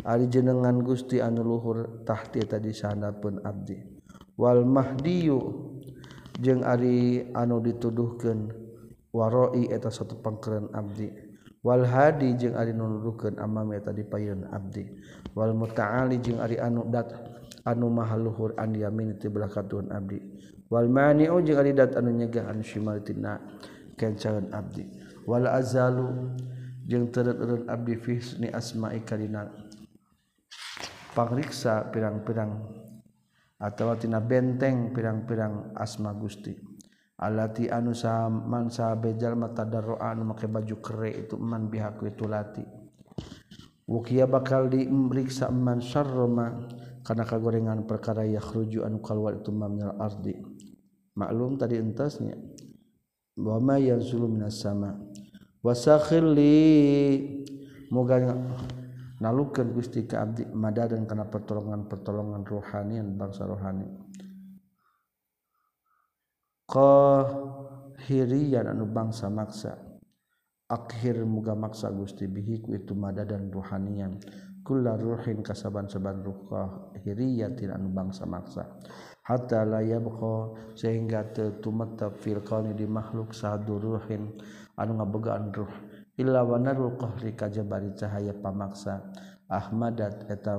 Ari 0.00 0.32
jenengan 0.32 0.80
Gusti 0.80 1.20
anu 1.20 1.44
luhur 1.44 2.04
tahti 2.08 2.40
eta 2.40 2.56
di 2.56 2.72
sanadpun 2.72 3.44
abdi. 3.44 3.76
Wal 4.40 4.64
mahdiyu. 4.64 5.68
Jeung 6.40 6.64
ari 6.64 7.28
anu 7.36 7.60
dituduhkeun 7.60 8.48
waroi 9.12 9.68
eta 9.68 9.92
satu 9.92 10.16
pangkeureun 10.24 10.72
abdi. 10.72 11.12
Wal 11.60 11.84
hadi 11.84 12.32
jeung 12.40 12.56
ari 12.56 12.72
nu 12.72 12.88
nuduhkeun 12.88 13.36
amami 13.36 13.76
eta 13.76 13.92
dipayeun 13.92 14.48
abdi. 14.48 14.88
Wal 15.36 15.52
mutaali 15.52 16.16
jeung 16.24 16.40
ari 16.40 16.56
anu 16.56 16.88
dat 16.88 17.12
anu 17.68 17.92
maha 17.92 18.16
luhur 18.16 18.56
an 18.56 18.72
yamin 18.72 19.20
ti 19.20 19.28
belah 19.28 19.52
katuhun 19.52 19.92
abdi. 19.92 20.16
Wal 20.70 20.86
mani'u 20.86 21.42
jeung 21.42 21.58
ari 21.58 21.74
dat 21.74 21.98
anu 21.98 22.14
nyegah 22.14 22.46
an 22.46 22.62
shimal 22.62 23.02
tina 23.02 23.42
kencahan 23.98 24.48
abdi. 24.54 24.86
Wal 25.26 25.50
azalu 25.50 26.30
jeung 26.86 27.10
teureut-eureut 27.10 27.66
abdi 27.66 27.94
fi 27.98 28.22
ni 28.38 28.48
asma'i 28.48 29.02
kalina. 29.02 29.50
Pangriksa 31.10 31.90
pirang-pirang 31.90 32.54
atau 33.58 33.92
tina 33.98 34.22
benteng 34.22 34.94
pirang-pirang 34.94 35.74
asma 35.74 36.14
Gusti. 36.14 36.54
Alati 37.20 37.68
anu 37.68 37.92
man 38.48 38.72
sabejal 38.72 39.36
mata 39.36 39.68
darroa 39.68 40.14
anu 40.14 40.32
make 40.32 40.48
baju 40.48 40.76
kere 40.80 41.10
itu 41.26 41.36
man 41.36 41.68
bihaku 41.68 42.08
itu 42.08 42.24
lati. 42.24 42.64
Wukia 43.90 44.30
bakal 44.30 44.70
dimeriksa 44.70 45.50
man 45.50 45.82
syarroma 45.82 46.64
karena 47.02 47.26
kagorengan 47.26 47.84
perkara 47.84 48.22
yakhruju 48.22 48.86
anu 48.86 49.02
kalwar 49.02 49.36
itu 49.36 49.50
mamnal 49.50 49.98
ardi 49.98 50.49
maklum 51.16 51.58
tadi 51.58 51.78
entasnya. 51.78 52.36
Wa 53.40 53.58
ma 53.58 53.80
yanzulu 53.80 54.28
minas 54.28 54.60
sama. 54.60 54.94
Wasakhir 55.64 56.24
li. 56.24 56.56
Moga 57.90 58.22
nalukeun 59.18 59.74
Gusti 59.74 60.06
ka 60.06 60.22
abdi 60.22 60.46
madadan 60.46 61.10
kana 61.10 61.26
pertolongan-pertolongan 61.26 62.46
rohanian 62.46 63.18
bangsa 63.18 63.50
rohani. 63.50 63.86
Qahiriyan 66.70 68.70
anu 68.70 68.86
bangsa 68.86 69.26
maksa. 69.26 69.74
Akhir 70.70 71.26
muga 71.26 71.58
maksa 71.58 71.90
Gusti 71.90 72.30
bihi 72.30 72.62
ku 72.62 72.78
itu 72.78 72.94
madadan 72.94 73.50
rohanian. 73.50 74.22
Kullu 74.62 74.94
ruhin 74.94 75.42
kasaban-saban 75.42 76.22
ruh 76.22 76.46
qahiriyatin 76.46 77.74
anu 77.74 77.90
bangsa 77.90 78.22
maksa 78.28 78.70
hatta 79.24 79.64
la 79.68 79.80
yabqa 79.84 80.56
sehingga 80.74 81.30
tetumetap 81.32 82.18
fil 82.20 82.40
kauni 82.40 82.72
di 82.74 82.88
makhluk 82.88 83.32
sadruhin 83.36 84.34
anu 84.76 84.96
ngabogaan 84.98 85.52
ruh. 85.52 85.72
Illa 86.20 86.44
wanarul 86.44 87.00
qahri 87.00 87.32
kajabari 87.32 87.96
cahaya 87.96 88.36
pamaksa. 88.36 89.00
Ahmadat 89.48 90.28
eta 90.28 90.52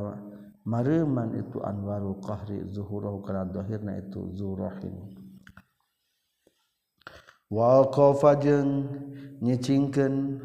mareman 0.66 1.38
itu 1.38 1.62
anwarul 1.62 2.18
qahri 2.18 2.66
zuhurahu 2.70 3.22
kana 3.22 3.46
dohirna 3.46 3.98
itu 4.02 4.34
zurohin. 4.34 5.22
Wal 7.52 7.92
qafajeng 7.92 8.88
nyicingkeun 9.44 10.40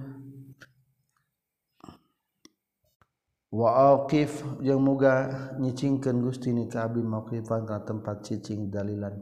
waqif 3.56 4.44
yang 4.60 4.84
muga 4.84 5.48
nyicingkan 5.56 6.20
Gusti 6.20 6.52
ni 6.52 6.68
kabi 6.68 7.00
mauqifan 7.00 7.64
ka 7.64 7.80
tempat 7.88 8.20
cicing 8.20 8.68
dalilan. 8.68 9.16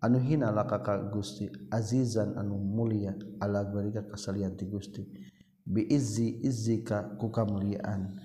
Anu 0.00 0.16
hina 0.16 0.48
la 0.48 0.64
kakak 0.64 1.12
Gusti 1.12 1.44
azizan 1.68 2.36
anu 2.40 2.56
mulia 2.56 3.12
ala 3.36 3.68
barika 3.68 4.00
kasalian 4.08 4.56
ti 4.56 4.64
Gusti. 4.64 5.04
Bi 5.66 5.84
izzi 5.92 6.40
izzika 6.40 7.16
ku 7.20 7.28
kamuliaan 7.28 8.16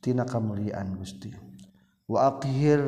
tina 0.00 0.24
kamuliaan 0.24 0.96
Gusti. 0.96 1.28
Wa 2.08 2.32
akhir 2.32 2.80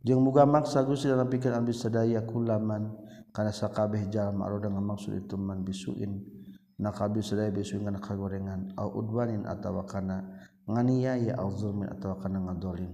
jeung 0.00 0.24
muga 0.24 0.48
maksa 0.48 0.80
Gusti 0.80 1.12
dalam 1.12 1.28
pikiran 1.28 1.60
abdi 1.60 1.76
sadaya 1.76 2.24
kulaman 2.24 2.88
kana 3.36 3.52
sakabeh 3.52 4.08
jalma 4.08 4.48
anu 4.48 4.64
dengan 4.64 4.84
maksud 4.84 5.12
itu 5.12 5.36
man 5.36 5.60
bisuin. 5.60 6.24
Nakabi 6.78 7.20
sadaya 7.26 7.50
bisuin 7.50 7.84
kana 7.84 7.98
kagorengan 7.98 8.70
au 8.78 9.02
udwanin 9.02 9.44
atawa 9.50 9.82
kana 9.82 10.37
nganiaya 10.68 11.40
auzulmin 11.40 11.88
atau 11.88 12.12
kana 12.20 12.44
ngadolim 12.44 12.92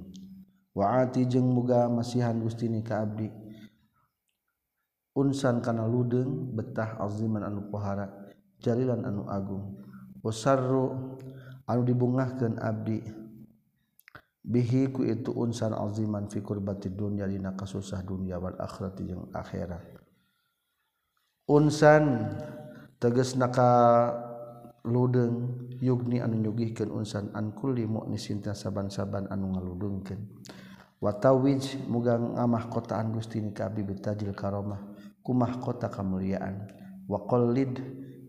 waati 0.74 1.26
jeung 1.26 1.46
muga 1.54 1.86
masihan 1.86 2.34
gustini 2.38 2.82
ka 2.82 3.06
abdi. 3.06 3.30
Unsan 5.14 5.62
kana 5.62 5.86
ludeng 5.86 6.50
betah 6.58 6.98
aziman 6.98 7.46
anu 7.46 7.70
pohara 7.70 8.10
jalilan 8.58 9.06
anu 9.06 9.22
agung. 9.30 9.78
Wasarru 10.26 11.14
anu 11.70 11.80
dibungahkeun 11.86 12.58
abdi. 12.58 12.98
Bihi 14.42 14.90
ku 14.90 15.06
itu 15.06 15.30
unsan 15.30 15.70
aziman 15.70 16.26
fi 16.26 16.42
kurbati 16.42 16.90
dunya 16.90 17.30
dina 17.30 17.54
kasusah 17.54 18.02
dunya 18.02 18.42
wal 18.42 18.58
akhirat 18.58 18.98
jeung 19.06 19.30
akhirat. 19.30 19.86
Unsan 21.46 22.34
tegasna 22.98 23.46
naka 23.46 23.70
ludeng 24.84 25.64
yugni 25.80 26.20
anu 26.20 26.36
nyugihkeun 26.38 26.92
unsan 26.92 27.32
an 27.32 27.56
kulli 27.56 27.88
mu'nisin 27.88 28.44
saban-saban 28.44 29.32
anu 29.32 29.56
ngaludungkeun 29.56 30.20
watawij 31.00 31.84
muga 31.88 32.16
ngamah 32.16 32.72
kotaan 32.72 33.12
Gusti 33.12 33.40
ni 33.40 33.52
ka 33.52 33.68
abi 33.68 33.84
bitajil 33.84 34.32
karomah 34.32 34.80
kumah 35.24 35.56
kota 35.60 35.88
kamuliaan. 35.88 36.68
Wa 37.08 37.24
qallid 37.28 37.80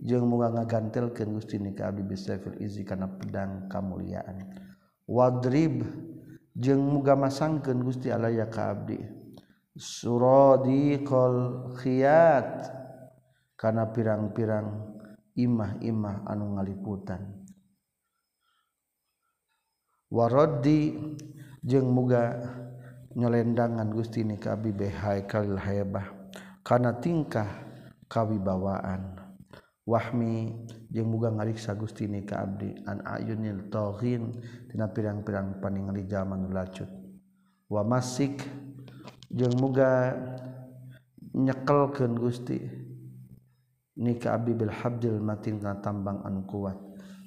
jeung 0.03 0.27
muga 0.27 0.51
ngagantelkeun 0.51 1.35
Gusti 1.35 1.59
ni 1.59 1.75
ka 1.75 1.91
abi 1.91 2.03
bisafil 2.03 2.55
izi 2.59 2.83
kana 2.83 3.07
pedang 3.07 3.67
kamuliaan. 3.71 4.55
Wadrib 5.07 5.83
jeung 6.55 6.83
muga 6.83 7.15
masangkeun 7.19 7.83
Gusti 7.83 8.11
alaya 8.11 8.47
ka 8.47 8.71
abdi. 8.71 8.99
Suradiqal 9.75 11.67
khiyat 11.79 12.71
kana 13.59 13.91
pirang-pirang 13.91 14.94
imah-imah 15.35 16.23
anu 16.27 16.55
ngaliputan. 16.55 17.43
Warodi 20.11 20.95
jeung 21.59 21.91
muga 21.91 22.39
nyelendangan 23.15 23.91
Gusti 23.91 24.23
ni 24.23 24.39
kabi 24.39 24.71
behai 24.71 25.27
kalil 25.27 25.59
hayabah 25.59 26.07
karena 26.63 26.95
tingkah 26.99 27.47
kawibawaan. 28.07 29.19
Wahmi 29.85 30.65
jeung 30.89 31.13
muga 31.13 31.29
ngariksa 31.29 31.77
Gusti 31.77 32.09
ni 32.09 32.25
ka 32.25 32.41
abdi 32.41 32.73
an 32.89 33.05
ayunil 33.05 33.69
taghin 33.69 34.33
tina 34.71 34.89
pirang-pirang 34.89 35.61
paningali 35.61 36.09
zaman 36.09 36.49
lacut. 36.49 36.89
Wa 37.69 37.85
masik 37.85 38.41
jeung 39.29 39.53
muga 39.61 40.15
nyekelkeun 41.35 42.17
Gusti 42.17 42.84
nikah 43.95 44.35
abdi 44.39 44.53
bil 44.53 44.71
habdil 44.71 45.19
matin 45.19 45.59
kana 45.59 45.79
tambang 45.79 46.23
anu 46.23 46.43
kuat. 46.47 46.77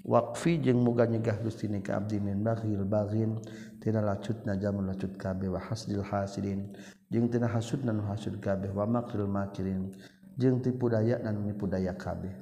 Waqfi 0.08 0.64
jeung 0.64 0.80
muga 0.80 1.04
nyegah 1.04 1.36
Gusti 1.44 1.68
nikah 1.68 2.00
abdi 2.00 2.16
min 2.16 2.40
baghil 2.40 2.80
baghin 2.88 3.36
tina 3.76 4.00
lacutna 4.00 4.56
jamun 4.56 4.88
lacut 4.88 5.12
kabeh 5.20 5.52
wa 5.52 5.60
hasdil 5.60 6.00
hasidin. 6.00 6.72
Jeung 7.12 7.28
tina 7.28 7.48
hasudna 7.48 7.92
nu 7.92 8.04
hasud 8.04 8.36
kabeh 8.40 8.72
wa 8.72 8.84
makril 8.84 9.28
makirin. 9.28 9.92
Jeung 10.36 10.60
tipu 10.60 10.88
daya 10.92 11.20
dan 11.20 11.40
nipu 11.44 11.64
daya 11.68 11.96
kabeh. 11.96 12.32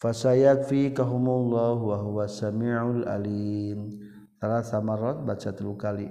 Fasayakfi 0.00 0.96
kahumullah 0.96 1.76
wa 1.76 1.96
huwa 2.00 2.24
samiul 2.24 3.04
alim. 3.04 3.96
Tarasa 4.40 4.80
marrat 4.80 5.20
baca 5.24 5.52
tilu 5.52 5.76
kali. 5.76 6.08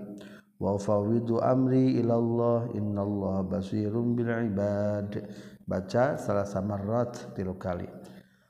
Wa 0.62 0.77
fawidu 0.77 1.41
amri 1.41 1.97
ilallah 1.97 2.69
innallaha 2.77 3.41
basirun 3.45 4.13
bil 4.13 4.29
ibad. 4.29 5.17
baca 5.69 6.17
salah 6.17 6.49
samarrat 6.49 7.29
tilu 7.38 7.53
kali 7.62 7.86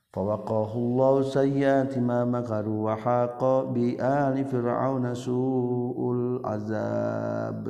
Fawakohullahu 0.09 1.21
sayyati 1.21 2.01
ma 2.01 2.25
makaru 2.25 2.89
wa 2.89 2.97
haqa 2.97 3.69
bi 3.69 3.93
ali 4.01 4.41
fir'auna 4.41 5.13
su'ul 5.13 6.41
azab. 6.41 7.69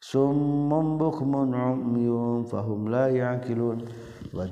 Summum 0.00 0.96
bukmun 0.96 1.52
umyum 1.52 2.48
fahum 2.48 2.88
la 2.88 3.12
ya'kilun. 3.12 3.84
wa 4.32 4.48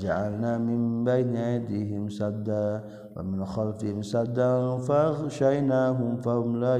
min 0.60 1.00
bayni 1.00 1.40
aydihim 1.40 2.12
sadda. 2.12 2.84
Wa 3.16 3.24
min 3.24 3.48
khalfihim 3.48 4.04
sadda 4.04 4.76
faghshaynahum 4.84 6.20
fahum 6.20 6.60
la 6.60 6.76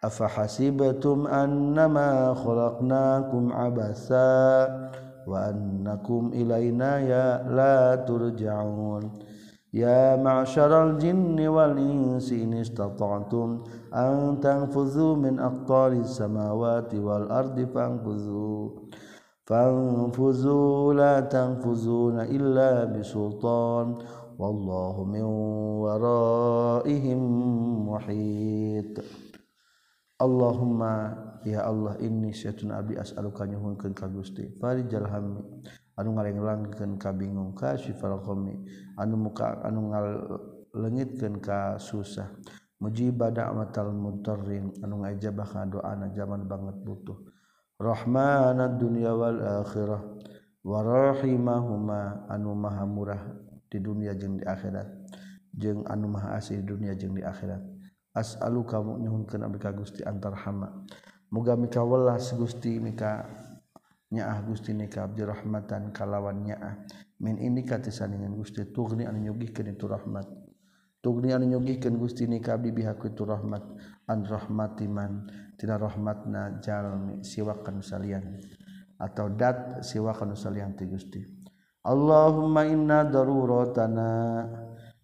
afahasibatum 0.00 1.28
annama 1.28 2.32
وأنكم 5.30 6.30
إلينا 6.34 6.98
يا 6.98 7.26
لا 7.58 7.94
ترجعون 8.08 9.02
يا 9.74 10.16
معشر 10.16 10.72
الجن 10.86 11.48
والإنس 11.48 12.32
إن 12.32 12.52
استطعتم 12.54 13.48
أن 13.94 14.40
تنفذوا 14.42 15.16
من 15.16 15.38
أقطار 15.38 15.92
السماوات 15.92 16.94
والأرض 16.94 17.56
فانفذوا 17.74 18.70
فانفذوا 19.46 20.94
لا 20.94 21.20
تنفذون 21.20 22.20
إلا 22.20 22.84
بسلطان 22.84 23.94
والله 24.38 25.04
من 25.04 25.22
ورائهم 25.84 27.20
محيط 27.88 28.92
Allahumma 30.20 31.16
ya 31.48 31.64
Allah 31.64 31.96
ini 32.04 32.28
syatun 32.28 32.76
abdi 32.76 33.00
as'aluka 33.00 33.48
nyuhunkeun 33.48 33.96
ka 33.96 34.04
Gusti. 34.12 34.52
Farijal 34.60 35.08
hammi 35.08 35.40
anu 35.96 36.12
ngalenglangkeun 36.12 37.00
ka 37.00 37.16
bingung 37.16 37.56
ka 37.56 37.80
syifal 37.80 38.20
ghammi 38.20 38.52
anu 39.00 39.16
muka 39.16 39.64
anu 39.64 39.88
ngalengitkeun 39.88 41.40
ka 41.40 41.80
susah. 41.80 42.28
Mujibah 42.84 43.32
da'watal 43.32 43.96
mutarrin 43.96 44.76
anu 44.84 45.04
ngajabah 45.04 45.48
ka 45.48 45.64
doana 45.64 46.12
jaman 46.12 46.44
banget 46.44 46.76
butuh. 46.84 47.16
Rahmanad 47.80 48.76
dunya 48.76 49.16
wal 49.16 49.40
akhirah 49.64 50.04
wa 50.60 50.78
rahimahuma 50.84 52.28
anu 52.28 52.52
maha 52.52 52.84
murah 52.84 53.24
di 53.72 53.80
dunia 53.80 54.12
jeung 54.12 54.36
di 54.36 54.44
akhirat. 54.44 54.84
Jeung 55.56 55.88
anu 55.88 56.12
maha 56.12 56.36
asih 56.36 56.60
di 56.60 56.64
dunia 56.68 56.92
jeung 56.92 57.16
di 57.16 57.24
akhirat. 57.24 57.60
as'alu 58.14 58.66
kamu 58.66 59.06
nyuhunkeun 59.06 59.42
abdi 59.46 59.58
ka 59.58 59.70
Gusti 59.74 60.02
antarhama. 60.02 60.84
Muga 61.30 61.54
mika 61.54 61.82
welas 61.86 62.34
Gusti 62.34 62.82
mika 62.82 63.26
nyaah 64.10 64.42
Gusti 64.42 64.74
nika 64.74 65.06
abdi 65.06 65.22
rahmatan 65.22 65.94
kalawan 65.94 66.42
nyaah. 66.42 66.74
Min 67.22 67.38
indika 67.38 67.78
tisaningan 67.78 68.34
Gusti 68.34 68.66
tugni 68.74 69.06
anu 69.06 69.22
nyugihkeun 69.30 69.70
itu 69.70 69.86
rahmat. 69.86 70.26
Tugni 70.98 71.30
anu 71.30 71.46
nyugihkeun 71.46 71.94
Gusti 71.96 72.26
nika 72.26 72.58
abdi 72.58 72.74
bihaku 72.74 73.14
itu 73.14 73.22
rahmat. 73.22 73.62
An 74.10 74.26
rahmatiman 74.26 75.30
tina 75.54 75.78
rahmatna 75.78 76.58
jalmi 76.58 77.22
siwakan 77.22 77.78
salian 77.78 78.42
atau 79.00 79.32
dat 79.32 79.86
siwakan 79.86 80.34
salian 80.34 80.74
ti 80.74 80.84
Gusti. 80.90 81.22
Allahumma 81.80 82.68
inna 82.68 83.08
daruratana 83.08 84.10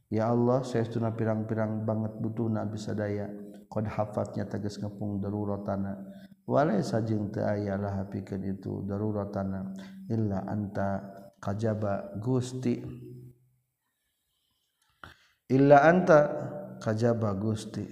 Ya 0.07 0.31
Allah 0.31 0.63
sayauna 0.63 1.19
pirang-pirang 1.19 1.83
banget 1.83 2.15
butuh 2.23 2.47
nabi 2.47 2.79
sadaya 2.79 3.27
kod 3.67 3.91
hafatnya 3.91 4.47
teges 4.47 4.79
ngepung 4.79 5.19
darurat 5.19 5.67
tanah 5.67 5.99
walai 6.47 6.79
sajeng 6.79 7.35
teu 7.35 7.43
aya 7.43 7.75
lah 7.75 8.07
pikeun 8.07 8.47
itu 8.47 8.87
darurat 8.87 9.35
tanah 9.35 9.75
illa 10.07 10.47
anta 10.47 11.03
kajaba 11.43 12.23
gusti. 12.23 12.79
Illa 15.51 15.83
anta 15.83 16.19
kajaba 16.79 17.35
gusti. 17.35 17.87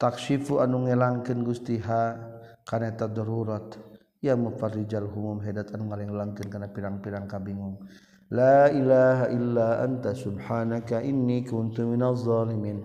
Taksifu 0.00 0.60
anu 0.60 0.88
ngelangkeun 0.88 1.40
gusti 1.44 1.80
ha 1.84 2.16
kana 2.64 2.96
darurat. 2.96 3.76
Ya 4.18 4.34
mufarrijal 4.34 5.06
humum 5.06 5.38
hedat 5.44 5.70
anu 5.76 5.92
ngalengkeun 5.92 6.48
kana 6.48 6.72
pirang-pirang 6.72 7.28
kabingung. 7.28 7.76
لا 8.30 8.68
إله 8.68 9.32
إلا 9.32 9.84
أنت 9.84 10.08
سبحانك 10.08 10.92
إني 10.92 11.48
كنت 11.48 11.80
من 11.80 12.02
الظالمين 12.02 12.78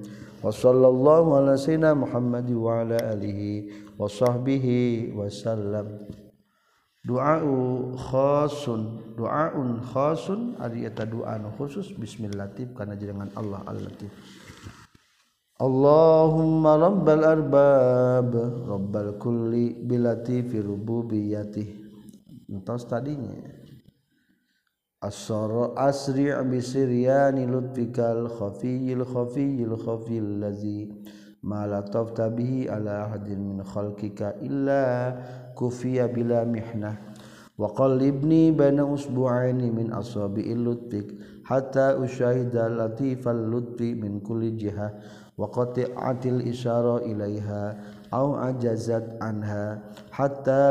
وصلى 0.43 0.87
الله 0.87 1.23
على 1.37 1.53
سيدنا 1.57 1.93
محمد 1.93 2.51
وعلى 2.51 2.97
آله 3.11 3.41
وصحبه 3.99 4.67
وسلم 5.15 5.87
دعاء 7.03 7.43
خاص 7.95 8.63
دعاء 9.19 9.55
خاص 9.83 10.25
ari 10.63 10.87
doa 10.87 11.35
khusus 11.59 11.91
bismillatif 11.99 12.71
kana 12.71 12.95
jenengan 12.95 13.27
Allah 13.35 13.59
al-latif 13.67 14.11
Allahumma 15.59 16.79
rabbal 16.79 17.23
arbab 17.23 18.31
rabbal 18.63 19.19
kulli 19.19 19.75
bilati 19.75 20.43
fi 20.43 20.59
biyati 20.59 21.63
entah 22.51 22.79
tadinya. 22.83 23.62
الصر 25.03 25.77
أسرع 25.89 26.41
بسريان 26.41 27.51
لطفك 27.51 27.99
الخفي 27.99 28.93
الخفي 28.93 29.63
الخفي 29.63 30.17
الذي 30.19 30.79
ما 31.43 31.67
لطفت 31.67 32.21
به 32.21 32.67
على 32.69 33.03
أحد 33.03 33.29
من 33.29 33.63
خلقك 33.63 34.21
إلا 34.41 34.83
كفي 35.59 36.07
بلا 36.07 36.43
محنة. 36.43 36.97
وقلبني 37.57 38.51
بين 38.51 38.79
أسبوعين 38.79 39.75
من 39.75 39.93
أصابع 39.93 40.43
لطفك 40.47 41.07
حتى 41.43 42.03
أشاهد 42.03 42.55
لطيف 42.57 43.27
اللطف 43.27 43.81
من 43.81 44.19
كل 44.19 44.57
جهة. 44.57 44.93
وقطعت 45.37 46.25
الإشارة 46.25 46.97
إليها 46.97 47.77
أو 48.13 48.35
عجزت 48.35 49.17
عنها 49.21 49.81
حتى 50.11 50.61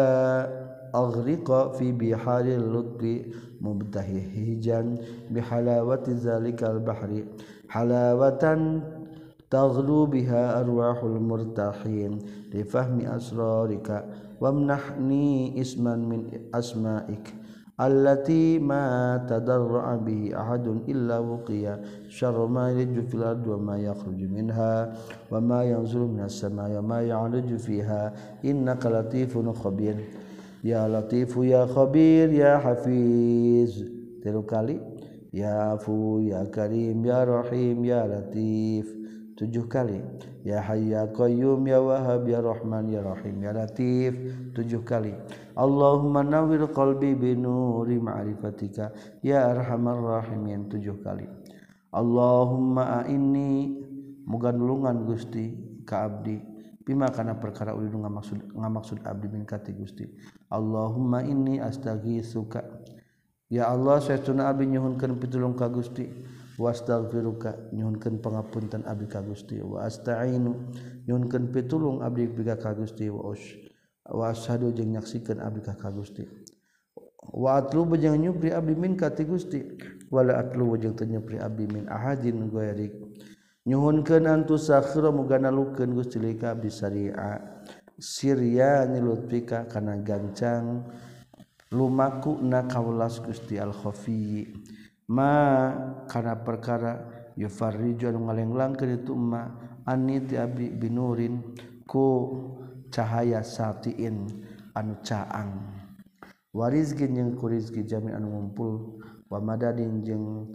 أغرق 0.95 1.73
في 1.73 1.93
بحار 1.93 2.45
اللطف 2.45 3.03
مبتهجا 3.61 4.95
بحلاوة 5.31 6.05
ذلك 6.09 6.65
البحر. 6.65 7.25
حلاوة 7.69 8.45
تغلو 9.51 10.07
بها 10.07 10.61
أرواح 10.61 11.05
المرتاحين 11.05 12.19
لفهم 12.55 13.01
أسرارك 13.01 13.89
وامنحني 14.41 15.61
اسما 15.61 15.97
من 15.97 16.21
أسمائك. 16.55 17.35
التي 17.81 18.59
ما 18.59 19.17
تدرع 19.31 19.97
به 19.97 20.31
أحد 20.37 20.67
إلا 20.89 21.19
وقيا 21.19 21.81
شر 22.09 22.47
ما 22.47 22.71
يلج 22.71 23.01
في 23.09 23.15
الأرض 23.15 23.47
وما 23.47 23.77
يخرج 23.79 24.21
منها 24.31 24.93
وما 25.33 25.65
ينزل 25.65 26.01
من 26.01 26.21
السماء 26.21 26.79
وما 26.79 27.03
يعرج 27.03 27.57
فيها. 27.57 28.13
إنك 28.45 28.87
لطيف 28.87 29.39
خبير. 29.59 29.97
Ya 30.63 30.87
latifu 30.87 31.43
ya 31.45 31.67
khabir 31.67 32.31
ya 32.31 32.63
hafiz. 32.63 33.83
Tilu 34.23 34.47
kali. 34.47 34.79
Ya 35.35 35.75
afu 35.75 36.23
ya 36.23 36.47
karim 36.47 37.03
ya 37.03 37.27
rahim 37.27 37.83
ya 37.83 38.07
latif. 38.07 38.87
Tujuh 39.35 39.67
kali. 39.67 39.99
Ya 40.47 40.63
hayy 40.63 40.95
ya 40.95 41.11
qayyum 41.11 41.67
ya 41.67 41.83
wahhab 41.83 42.23
ya 42.31 42.39
rahman 42.39 42.87
ya 42.87 43.03
rahim 43.03 43.43
ya 43.43 43.51
latif. 43.51 44.15
Tujuh 44.55 44.87
kali. 44.87 45.11
Allahumma 45.59 46.23
nawwir 46.23 46.71
qalbi 46.71 47.19
bi 47.19 47.35
nuri 47.35 47.99
ma'rifatika. 47.99 48.95
Ya 49.27 49.51
arhamar 49.51 49.99
rahimin. 49.99 50.71
Tujuh 50.71 51.03
kali. 51.03 51.27
Allahumma 51.91 53.05
inni 53.11 53.83
muga 54.25 54.55
nulungan 54.55 55.05
Gusti 55.05 55.53
ka 55.85 56.07
abdi 56.07 56.52
Bima 56.83 57.07
kana 57.15 57.39
perkara 57.39 57.75
uli 57.79 57.87
maksud 57.95 58.55
maksud 58.55 58.99
abdi 59.07 59.31
min 59.31 59.47
ka 59.47 59.63
Gusti. 59.63 60.07
Allahumma 60.51 61.23
inni 61.23 61.63
astaghiitsuka. 61.63 62.63
Ya 63.51 63.71
Allah 63.71 64.03
saytuna 64.03 64.51
abdi 64.51 64.67
nyuhunkeun 64.67 65.19
pitulung 65.23 65.55
ka 65.55 65.71
Gusti. 65.71 66.11
Wastaghfiruka 66.59 67.73
nyuhunkeun 67.73 68.19
pangapunten 68.19 68.83
abdi 68.83 69.07
ka 69.07 69.23
Gusti. 69.23 69.63
Wa 69.63 69.87
astainu 69.87 70.75
nyuhunkeun 71.07 71.55
pitulung 71.55 72.03
abdi 72.03 72.27
ka 72.59 72.75
Gusti 72.75 73.07
wa 73.07 73.31
us. 73.31 73.43
Wa 74.11 74.35
jeung 74.35 74.99
nyaksikeun 74.99 75.39
abdi 75.39 75.61
ka 75.63 75.91
Gusti. 75.95 76.27
Wa 77.23 77.63
atlubu 77.63 77.95
jeung 77.95 78.19
nyupri 78.19 78.51
abdi 78.51 78.75
min 78.75 78.99
ka 78.99 79.15
Gusti. 79.15 79.63
Wala 80.13 80.45
atlubu 80.45 80.77
jeung 80.77 80.93
teu 80.93 81.07
nyupri 81.09 81.39
abdi 81.41 81.65
min 81.71 81.89
ahadin 81.89 82.51
gairik 82.53 82.93
nyuhunkeun 83.63 84.27
antu 84.27 84.59
antusakhro 84.59 85.15
mugana 85.15 85.51
luken 85.55 85.95
Gustilika 85.95 86.55
bisaria 86.59 87.39
Syria 88.03 88.83
nilutpika 88.91 89.71
kana 89.71 90.03
gancang. 90.03 90.83
Lumaku 91.73 92.43
na 92.43 92.67
kaulas 92.67 93.23
Gusti 93.23 93.57
al-khafi. 93.57 94.51
Ma 95.09 95.71
kana 96.11 96.43
perkara 96.43 97.07
yufarriju 97.39 98.11
anu 98.11 98.27
ka 98.77 98.85
itu 98.85 99.15
ma 99.15 99.49
ani 99.87 100.21
ti 100.27 100.37
abi 100.37 100.69
binurin 100.69 101.41
ku 101.87 102.29
cahaya 102.91 103.41
satiin 103.41 104.29
anu 104.75 104.99
caang. 105.07 105.81
Warizkin 106.53 107.17
jeung 107.17 107.33
kurizki 107.41 107.87
jamin 107.89 108.19
anu 108.19 108.29
ngumpul 108.29 109.01
wa 109.31 109.39
madadin 109.41 110.05
jeung 110.05 110.53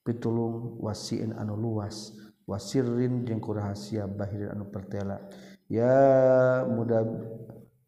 pitulung 0.00 0.80
wasiin 0.80 1.36
anu 1.36 1.58
luas. 1.60 2.23
wasirin 2.44 3.24
jeung 3.24 3.40
kurahasia 3.40 4.08
bahir 4.08 4.52
anu 4.52 4.68
pertela. 4.68 5.20
Ya 5.68 6.64
muda 6.68 7.04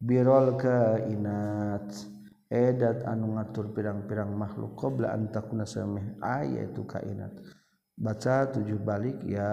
birol 0.01 0.57
kainat 0.57 1.89
edat 2.49 3.03
anu 3.05 3.37
ngatur 3.37 3.75
pirang-pirang 3.75 4.31
makhluk 4.33 4.73
qobla 4.79 5.13
antakuna 5.13 5.67
sami 5.67 6.01
ayatu 6.23 6.87
ah, 6.87 6.97
kainat 6.97 7.33
baca 7.97 8.47
tujuh 8.53 8.79
balik 8.79 9.19
ya 9.25 9.51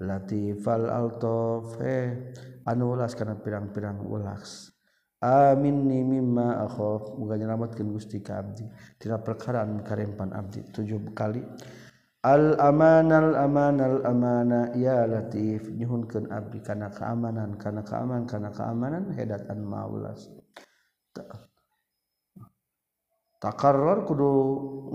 latifal 0.00 0.88
altof 0.88 1.78
eh 1.84 2.32
anu 2.66 2.96
ulas 2.96 3.14
kana 3.14 3.38
pirang-pirang 3.38 4.02
ulas. 4.02 4.72
Amin 5.24 5.88
ni 5.88 6.04
mimma 6.04 6.60
akhof 6.68 7.16
muga 7.16 7.40
nyelametkeun 7.40 7.88
Gusti 7.88 8.20
ka 8.20 8.44
abdi. 8.44 8.68
Tina 9.00 9.16
perkara 9.16 9.64
anu 9.64 9.80
karempan 9.80 10.36
abdi. 10.36 10.60
Tujuh 10.68 11.00
kali. 11.16 11.40
Al 12.26 12.58
amanal 12.58 13.38
amanal 13.38 14.02
amana 14.02 14.74
ya 14.74 15.06
latif. 15.06 15.70
Nyuhunkeun 15.70 16.34
abdi 16.34 16.58
kana 16.58 16.90
keamanan 16.90 17.54
kana 17.54 17.86
keamanan 17.86 18.26
kana 18.26 18.50
keamanan 18.50 19.14
hedat 19.14 19.46
an 19.46 19.62
maulas 19.62 20.26
takarrar 23.38 24.02
kudu 24.08 24.32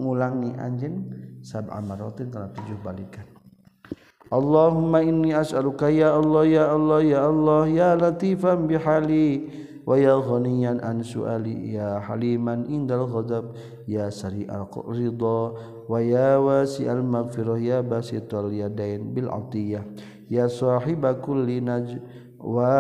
ngulangi 0.02 0.52
anjeun 0.60 1.08
sab 1.40 1.72
amaratin 1.72 2.28
kana 2.28 2.52
tujuh 2.52 2.78
balikan. 2.84 3.26
Allahumma 4.32 5.04
inni 5.04 5.36
as'aluka 5.36 5.92
ya 5.92 6.16
Allah 6.16 6.44
ya 6.48 6.66
Allah 6.72 7.00
ya 7.04 7.20
Allah 7.28 7.64
ya 7.68 7.90
latifan 8.00 8.64
bihali 8.64 9.52
waya 9.84 10.16
ghaniyan 10.24 10.80
an 10.80 11.04
suali 11.04 11.76
ya 11.76 12.00
haliman 12.00 12.64
indal 12.72 13.12
ghadab 13.12 13.52
ya 13.84 14.08
sari 14.08 14.48
al 14.48 14.72
ridha 14.88 15.52
wayawa 15.92 16.64
si 16.64 16.88
al-maghfirah 16.88 17.60
ya 17.60 17.80
basitul 17.84 18.56
yadain 18.56 19.12
bil 19.12 19.28
atiyah 19.28 19.84
ya 20.32 20.48
sahiba 20.48 21.20
kulli 21.20 21.60
najwa 21.60 22.80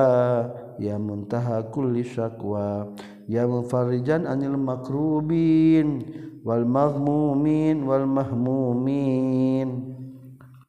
ya 0.80 0.96
muntaha 0.96 1.68
kulli 1.68 2.08
syakwa 2.08 2.88
ya 3.28 3.44
mufarrijan 3.44 4.24
anil 4.24 4.56
makrubin 4.56 6.08
wal 6.42 6.66
maghmumin 6.66 7.86
wal 7.86 8.06
mahmumin. 8.10 9.70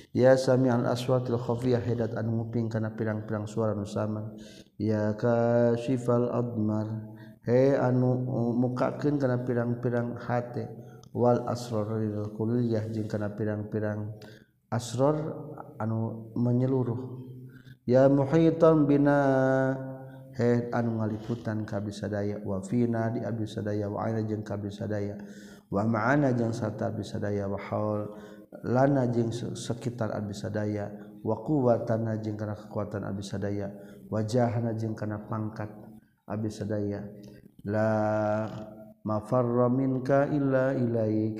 ya 0.10 0.34
sami 0.34 0.74
al 0.74 0.90
aswatil 0.90 1.38
khofiyah 1.38 1.86
hidat 1.86 2.18
anu 2.18 2.42
nguping 2.42 2.74
kana 2.74 2.98
pirang-pirang 2.98 3.46
suara 3.46 3.78
nu 3.78 3.86
sama 3.86 4.34
ya 4.82 5.14
kasyifal 5.14 6.34
admar. 6.34 6.90
He 7.42 7.74
anu 7.74 8.22
mukakeun 8.58 9.18
kana 9.18 9.42
pirang-pirang 9.46 10.14
hate. 10.18 10.70
wal 11.12 11.44
asroril 11.48 12.32
kuliah 12.36 12.88
jeung 12.88 13.08
kana 13.08 13.36
pirang-pirang 13.36 14.16
asror 14.72 15.16
anu 15.80 16.32
menyeluruh. 16.36 17.20
Ya 17.84 18.08
muhitan 18.08 18.88
bina 18.88 19.20
he 20.38 20.72
anu 20.72 21.04
ngaliputan 21.04 21.68
kabisadaya. 21.68 22.40
Wafina 22.46 23.12
di 23.12 23.20
abisadaya 23.26 23.92
wa 23.92 24.08
aina 24.08 24.24
jeung 24.24 24.46
kabisadaya. 24.46 25.20
Wa 25.68 25.84
ma'ana 25.84 26.32
jeung 26.32 26.56
sarta 26.56 26.88
abisadaya. 26.88 27.52
Wa 27.52 27.60
haul 27.60 28.02
lana 28.64 29.12
jeung 29.12 29.34
sekitar 29.34 30.16
abisadaya. 30.16 30.88
Wa 31.22 31.36
quwwatana 31.44 32.22
jeung 32.24 32.40
kana 32.40 32.56
kekuatan 32.56 33.04
abisadaya. 33.04 33.68
Wajahna 34.08 34.72
jeung 34.80 34.96
kana 34.96 35.28
pangkat 35.28 35.74
abisadaya. 36.30 37.04
La 37.68 37.90
mafarra 39.04 39.70
minka 39.70 40.28
illa 40.30 40.74
ilaik. 40.74 41.38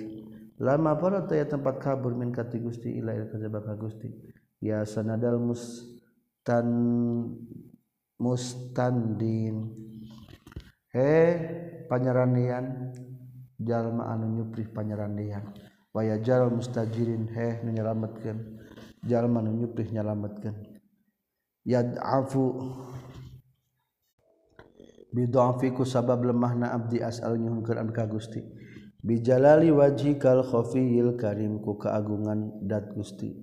Lama 0.62 0.94
para 0.94 1.26
taya 1.26 1.50
tempat 1.50 1.82
kabur 1.82 2.14
min 2.14 2.30
kati 2.30 2.62
gusti 2.62 3.02
ila 3.02 3.18
ila 3.18 3.26
kajaba 3.34 3.60
ka 3.66 3.74
gusti. 3.74 4.14
Ya 4.62 4.86
sanadal 4.86 5.42
mustan 5.42 6.70
mustandin. 8.22 9.74
He 10.94 11.14
panyerandian. 11.90 12.94
Jalma 13.62 14.14
anu 14.14 14.30
nyupri 14.38 14.70
panyerandian. 14.70 15.54
Waya 15.94 16.22
jal 16.22 16.50
mustajirin 16.50 17.30
he 17.34 17.62
nyelametkeun. 17.66 18.62
Jalma 19.06 19.42
anu 19.42 19.66
nyupri 19.66 19.90
nyelametkeun. 19.90 20.58
Yad'afu 21.66 22.58
bidhafiku 25.12 25.84
sabab 25.84 26.24
lemahna 26.24 26.72
abdi 26.72 27.04
asal 27.04 27.36
nyuhunkeun 27.36 27.78
abdi 27.78 27.94
ka 27.94 28.08
Gusti. 28.08 28.42
Bijalali 29.02 29.74
wajhikal 29.74 30.46
khafiyil 30.46 31.18
karim 31.18 31.60
ku 31.60 31.76
kaagungan 31.76 32.64
dat 32.64 32.94
Gusti. 32.96 33.34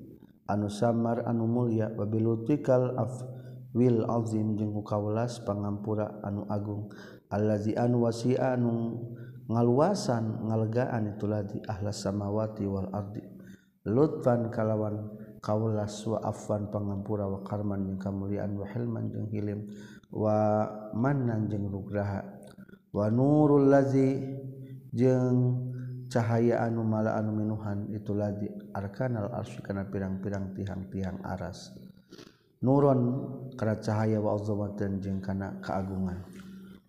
Anu 0.49 0.73
samar 0.73 1.29
anu 1.29 1.45
mulya 1.45 1.93
wa 1.93 2.09
bilutikal 2.09 2.97
afwil 2.97 4.07
azim 4.09 4.57
jeung 4.57 4.73
ku 4.73 4.87
kaulas 4.87 5.43
pangampura 5.45 6.25
anu 6.25 6.49
agung. 6.49 6.89
Allazi 7.29 7.77
anu 7.77 8.09
wasi'a 8.09 8.57
anu 8.57 9.03
ngaluasan 9.51 10.49
ngalegaan 10.49 11.13
itu 11.13 11.27
di 11.53 11.59
ahlas 11.69 12.01
samawati 12.07 12.65
wal 12.65 12.89
ardi. 12.95 13.21
Lutfan 13.85 14.49
kalawan 14.55 15.11
kaulas 15.43 16.07
wa 16.07 16.23
afwan 16.23 16.71
pangampura 16.71 17.27
wa 17.27 17.43
karman 17.43 17.83
jeung 17.83 18.01
kamuliaan 18.01 18.55
wa 18.57 18.65
hilman 18.65 19.11
jeung 19.11 19.29
hilim. 19.29 19.67
wa 20.13 20.65
manan 20.97 21.49
jeung 21.49 21.69
nugraha. 21.69 22.25
Wa 22.89 23.13
nurul 23.13 23.69
ladzi 23.69 24.17
jeung 24.97 25.69
cahaya 26.09 26.65
anu 26.65 26.81
mala 26.89 27.21
anu 27.21 27.37
minuhan 27.37 27.93
itu 27.93 28.17
ladzi 28.17 28.49
arkanal 28.73 29.29
arsy 29.29 29.61
kana 29.61 29.85
pirang-pirang 29.85 30.57
tihang-tihang 30.57 31.21
aras. 31.21 31.77
Nuron 32.65 33.01
kana 33.55 33.77
cahaya 33.79 34.19
wa 34.19 34.35
azamatan 34.35 35.05
jeung 35.05 35.21
kana 35.21 35.61
keagungan. 35.61 36.25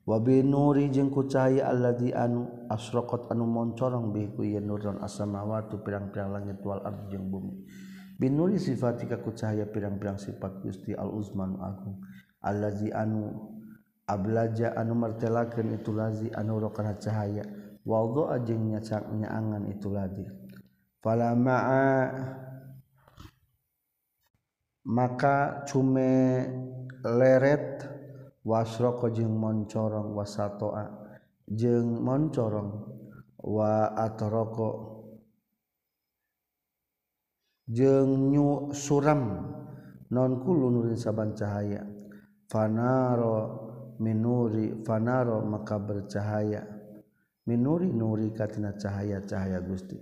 Wa 0.07 0.17
bi 0.17 0.41
nuri 0.41 0.89
jeung 0.89 1.13
ku 1.13 1.27
cahaya 1.29 1.69
allazi 1.69 2.09
anu 2.15 2.65
asraqat 2.71 3.29
anu 3.29 3.45
moncorong 3.45 4.09
bi 4.09 4.25
ku 4.33 4.41
ieu 4.41 4.57
nuron 4.57 4.97
as-samawati 5.05 5.77
pirang-pirang 5.85 6.33
langit 6.33 6.57
wal 6.65 6.81
ardh 6.81 7.13
jeung 7.13 7.29
bumi. 7.29 7.53
Bin 8.17 8.33
nuri 8.33 8.57
sifatika 8.57 9.21
ku 9.21 9.35
cahaya 9.37 9.69
pirang-pirang 9.69 10.17
sifat 10.17 10.65
Gusti 10.65 10.97
al-Uzman 10.97 11.61
agung. 11.61 12.01
allazi 12.43 12.91
anu 12.91 13.35
ablaja 14.07 14.73
anu 14.73 14.95
martelakeun 14.95 15.75
itu 15.77 15.91
lazi 15.93 16.27
anu 16.33 16.57
kana 16.73 16.97
cahaya. 16.97 17.43
Wadha'a 17.89 18.43
jeung 18.45 18.69
nyaangan 18.69 19.63
itu 19.71 19.87
lazi. 19.89 20.25
Fala 21.01 21.33
ma'a. 21.33 21.87
Maka 24.89 25.63
cume 25.69 26.43
leret 27.05 27.85
wasroko 28.41 29.13
jeung 29.13 29.37
moncorong 29.37 30.17
wasatoa 30.17 30.85
jeung 31.45 32.01
moncorong 32.01 32.71
wa 33.45 33.93
atoroko 33.93 34.69
jeung 37.69 38.33
nyu 38.33 38.73
suram 38.73 39.53
non 40.09 40.41
kulun 40.41 40.73
nurin 40.73 40.97
saban 40.97 41.37
cahaya. 41.37 41.85
Fanaro 42.49 43.37
minuri 44.01 44.81
fanaro 44.81 45.45
maka 45.45 45.77
bercahaya. 45.77 46.65
Minuri 47.45 47.89
nuri 47.89 48.29
katina 48.33 48.77
cahaya-cahaya 48.77 49.61
Gusti. 49.65 49.97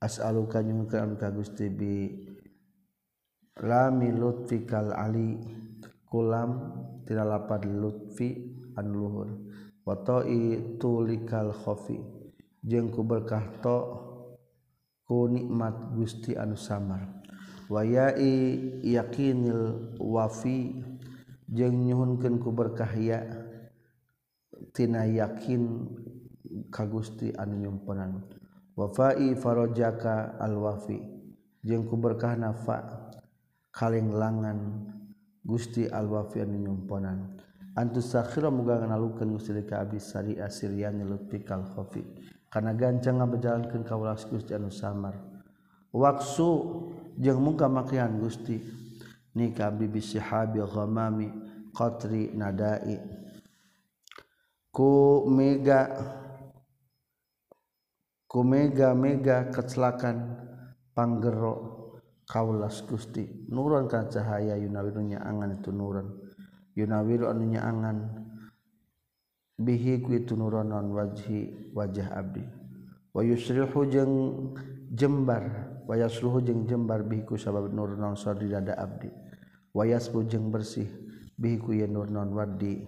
As'aluka 0.00 0.60
nyungkeun 0.60 1.16
ka 1.16 1.32
Gusti 1.32 1.72
bi 1.72 2.12
lami 3.64 4.12
lutfikal 4.12 4.92
ali 4.92 5.40
kulam 6.04 6.76
tina 7.08 7.24
lapad 7.24 7.64
lutfi 7.64 8.52
an 8.76 8.92
luhur. 8.92 9.28
Wa 9.84 9.96
tulikal 10.76 11.56
khafi 11.56 11.96
jeung 12.60 12.92
ku 12.92 13.00
berkah 13.00 13.48
to 13.64 13.78
ku 15.08 15.24
nikmat 15.28 15.96
Gusti 15.96 16.36
anu 16.36 16.60
samar. 16.60 17.00
Wa 17.72 17.80
yakinil 17.80 19.64
wafi 19.96 20.84
jeung 21.48 21.84
nyuhunkeun 21.84 22.40
ku 22.40 22.52
berkahya 22.52 23.24
tina 24.72 25.04
yakin 25.04 25.88
ka 26.70 26.86
Gusti 26.86 27.34
anu 27.34 27.58
nyumpenan 27.60 28.24
wafai 28.78 29.34
farojaka 29.36 30.38
alwafi 30.40 30.98
jeung 31.64 31.84
ku 31.88 31.96
berkah 32.00 32.38
nafa 32.38 33.10
kalenglangan 33.74 34.88
Gusti 35.44 35.88
alwafi 35.90 36.40
anu 36.44 36.56
nyumpenan 36.56 37.36
antus 37.74 38.14
sakhira 38.14 38.48
muga 38.48 38.80
nganalukeun 38.80 39.34
Gusti 39.34 39.60
ka 39.66 39.82
abdi 39.82 39.98
sari 39.98 40.38
asirian 40.38 41.02
lutfi 41.04 41.42
kal 41.42 41.66
khafi 41.74 42.02
kana 42.48 42.70
gancang 42.72 43.18
ngabejalankeun 43.18 43.82
kaulas 43.82 44.24
Gusti 44.30 44.54
anu 44.54 44.70
samar. 44.70 45.18
Waksu 45.94 46.50
jeung 47.22 47.38
muka 47.38 47.70
makian 47.70 48.18
Gusti 48.18 48.58
nikah 49.34 49.70
bibi 49.74 50.00
sihabi 50.00 50.62
ghamami 50.62 51.28
qatri 51.74 52.30
nadai. 52.34 52.98
Ku 54.74 55.22
mega 55.30 55.90
ku 58.26 58.42
mega 58.42 58.90
mega 58.94 59.50
kecelakan 59.50 60.42
panggero 60.94 61.54
kaulas 62.26 62.82
gusti. 62.82 63.46
Nurun 63.50 63.86
kan 63.86 64.10
cahaya 64.10 64.58
yunawirunya 64.58 65.22
angan 65.22 65.58
itu 65.58 65.70
nuran 65.70 66.10
yunawiru 66.74 67.30
anunya 67.30 67.62
angan 67.62 68.26
bihi 69.54 70.02
ku 70.02 70.18
itu 70.18 70.34
nuran 70.34 70.74
non 70.74 70.90
wajhi 70.90 71.70
wajah 71.70 72.10
abdi. 72.10 72.42
Wa 73.14 73.22
yusrihu 73.22 73.86
jeng 73.86 74.12
jembar 74.90 75.70
wa 75.86 75.94
yasluhu 75.94 76.42
jeng 76.42 76.66
jembar 76.66 77.06
bihi 77.06 77.22
ku 77.22 77.38
sabab 77.38 77.70
nurun 77.70 78.02
non 78.02 78.18
sadri 78.18 78.50
dada 78.50 78.74
abdi. 78.74 79.23
wayas 79.74 80.08
lujeng 80.14 80.54
bersih 80.54 80.86
biku 81.34 81.74
yen 81.74 81.90
nur 81.90 82.06
non 82.06 82.30
wadi 82.30 82.86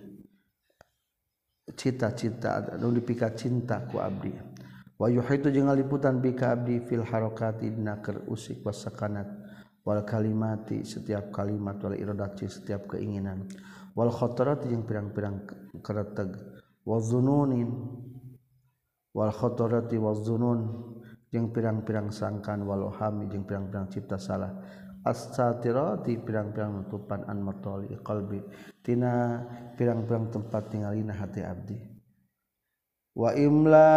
cita-cita 1.75 2.79
nu 2.79 2.95
dipika 2.95 3.35
cinta 3.35 3.83
ku 3.91 3.99
abdi. 3.99 4.31
Wa 4.97 5.13
yuhitu 5.13 5.53
jeung 5.53 5.69
ngaliputan 5.69 6.25
bi 6.25 6.33
ka 6.33 6.57
abdi 6.57 6.81
fil 6.87 7.05
harakati 7.05 7.69
dina 7.69 8.01
keur 8.01 8.25
usik 8.31 8.65
wasakanat. 8.65 9.29
Wal 9.87 10.03
kalimati 10.03 10.83
setiap 10.83 11.31
kalimat 11.31 11.79
wal 11.83 11.95
iradati 11.95 12.49
setiap 12.49 12.91
keinginan. 12.91 13.45
Wal 13.93 14.11
khatarat 14.11 14.65
jeung 14.67 14.89
pirang-pirang 14.89 15.45
kereteg. 15.85 16.39
Wa 16.87 16.97
zununin 17.03 17.71
wal 19.13 19.31
khatarati 19.35 19.99
wa 20.01 20.15
zunun. 20.17 20.61
Jeung 21.29 21.51
pirang-pirang 21.53 22.09
sangkan 22.15 22.65
wal 22.65 22.89
ohami 22.89 23.29
jeung 23.29 23.45
pirang-pirang 23.45 23.91
cipta 23.93 24.17
salah. 24.17 24.55
as-satira 25.07 26.03
di 26.03 26.19
pirang-pirang 26.19 26.83
nutupan 26.83 27.23
an 27.31 27.39
matali 27.39 27.95
qalbi. 28.03 28.43
Tina 28.83 29.39
pirang-pirang 29.79 30.35
tempat 30.35 30.75
tinggalina 30.75 31.15
hati 31.15 31.47
abdi. 31.47 31.79
Wa 33.15 33.31
imla 33.33 33.89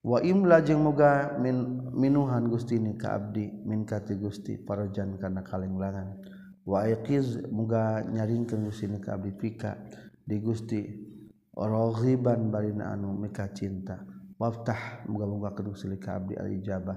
wa 0.00 0.18
imla 0.24 0.64
jeung 0.64 0.80
moga 0.80 1.36
min, 1.36 1.92
minuhan 1.92 2.48
Gusti 2.48 2.80
ni 2.80 2.96
ka 2.96 3.20
abdi 3.20 3.52
min 3.68 3.84
kati 3.84 4.16
Gusti 4.16 4.56
parajan 4.56 5.20
kana 5.20 5.44
kalenglangan. 5.44 6.16
Wa 6.64 6.88
iqiz 6.88 7.46
moga 7.52 8.00
nyaringkeun 8.08 8.64
Gusti 8.64 8.88
ni 8.88 8.98
ka 8.98 9.20
abdi 9.20 9.30
pika 9.36 9.76
di 10.24 10.40
Gusti. 10.40 10.82
Raghiban 11.60 12.48
barina 12.48 12.96
anu 12.96 13.12
mika 13.12 13.52
cinta. 13.52 14.00
Waftah 14.40 15.04
moga-moga 15.04 15.52
kedusi 15.52 15.84
ka 16.00 16.16
abdi 16.16 16.32
al 16.40 16.48
ijabah. 16.48 16.96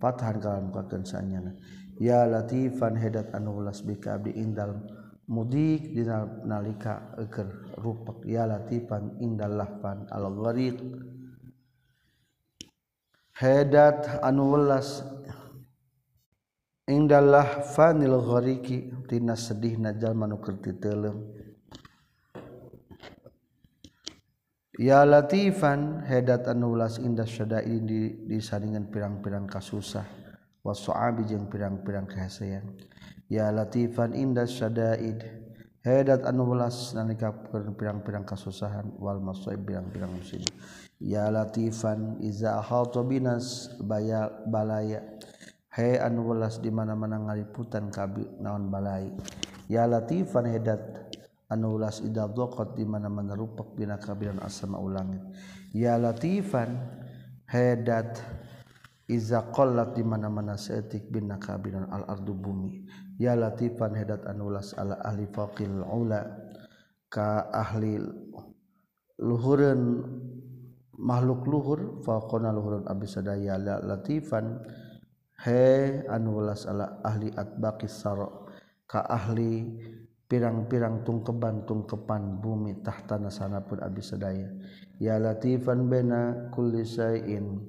patahan 0.00 0.36
kalau 0.42 0.60
mukakeun 0.70 1.04
saenyana 1.06 1.54
ya 2.00 2.26
latifan 2.26 2.98
hedat 2.98 3.30
anu 3.34 3.62
ulas 3.62 3.82
bika 3.86 4.18
abdi 4.18 4.34
indal 4.34 4.82
mudik 5.24 5.94
dina 5.96 6.28
nalika 6.44 7.16
eker 7.16 7.48
rupak 7.80 8.20
ya 8.28 8.44
latifan 8.44 9.16
indal 9.24 9.56
lahfan 9.56 10.04
al 10.12 10.28
ghariq. 10.28 10.78
Hedat 13.34 14.22
anu 14.22 14.54
ulas 14.54 15.02
indal 16.86 17.34
lahfanil 17.34 18.20
ghariqi. 18.20 18.92
Tina 19.08 19.34
sedihna 19.34 19.96
jalma 19.98 20.28
nu 20.28 20.38
keur 20.38 20.60
ya 24.78 25.06
latifan 25.06 26.02
hedat 26.06 26.50
anu 26.50 26.74
welas 26.74 26.98
indah 26.98 27.26
syadain 27.26 27.86
di 27.86 28.26
disandingan 28.26 28.90
pirang-pirang 28.90 29.46
kasusah. 29.46 30.06
Wasu'abi 30.64 31.28
jeung 31.28 31.52
pirang-pirang 31.52 32.08
kehasean 32.08 32.64
ya 33.28 33.52
latifan 33.52 34.16
indah 34.16 34.48
syadaid 34.48 35.20
hedat 35.84 36.24
anu 36.24 36.48
welas 36.48 36.96
nalika 36.96 37.30
pirang-pirang 37.52 38.24
kasusahan. 38.24 38.96
Wal 38.96 39.20
masaib 39.20 39.68
pirang-pirang 39.68 40.08
musibah. 40.08 40.48
Ya 40.96 41.28
latifan 41.28 42.16
iza 42.24 42.64
binas 43.04 43.76
baya 43.84 44.32
balaya. 44.48 45.04
He 45.74 45.98
anu 45.98 46.32
welas 46.32 46.62
di 46.62 46.70
mana-mana 46.70 47.18
ngaliputan 47.18 47.90
kabi 47.92 48.24
naon 48.40 48.70
balai. 48.72 49.10
Ya 49.68 49.84
latifan 49.84 50.48
hedat 50.48 51.03
anu 51.50 51.76
ulas 51.76 52.00
idza 52.00 52.28
dhaqat 52.30 52.76
di 52.76 52.84
mana-mana 52.88 53.36
rupak 53.36 53.76
bina 53.76 54.00
kabiran 54.00 54.40
asma 54.40 54.80
ulangit. 54.80 55.20
Ya 55.74 55.98
latifan 56.00 56.78
hadat 57.50 58.22
iza 59.10 59.52
qallat 59.52 59.92
di 59.98 60.02
mana-mana 60.06 60.56
seetik 60.56 61.10
bina 61.12 61.36
kabiran 61.36 61.90
al 61.92 62.08
ardu 62.08 62.32
bumi. 62.32 62.84
Ya 63.20 63.36
latifan 63.36 63.92
hadat 63.94 64.24
anu 64.24 64.48
ulas 64.50 64.72
ala 64.74 64.98
ahli 65.04 65.28
faqil 65.28 65.84
ula 65.84 66.24
ka 67.12 67.46
ahli 67.52 68.00
luhureun 69.22 70.02
makhluk 70.98 71.46
luhur 71.46 71.80
faqona 72.02 72.50
luhurun 72.50 72.86
abisadaya 72.90 73.58
la 73.58 73.78
latifan 73.82 74.62
he 75.42 76.02
anu 76.10 76.42
ulas 76.42 76.66
ala 76.66 76.98
ahli 77.02 77.30
atbaqis 77.34 78.02
sara 78.02 78.26
ka 78.86 79.02
ahli 79.06 79.78
pirang-pirang 80.24 81.04
tungkeban-tungkepan 81.04 82.40
bumi 82.40 82.80
tahtana 82.80 83.28
sanapun 83.28 83.80
abdi 83.80 84.02
sadaya. 84.02 84.48
Ya 84.96 85.20
latifan 85.20 85.90
baina 85.90 86.50
kulli 86.54 86.86
shay'in 86.86 87.66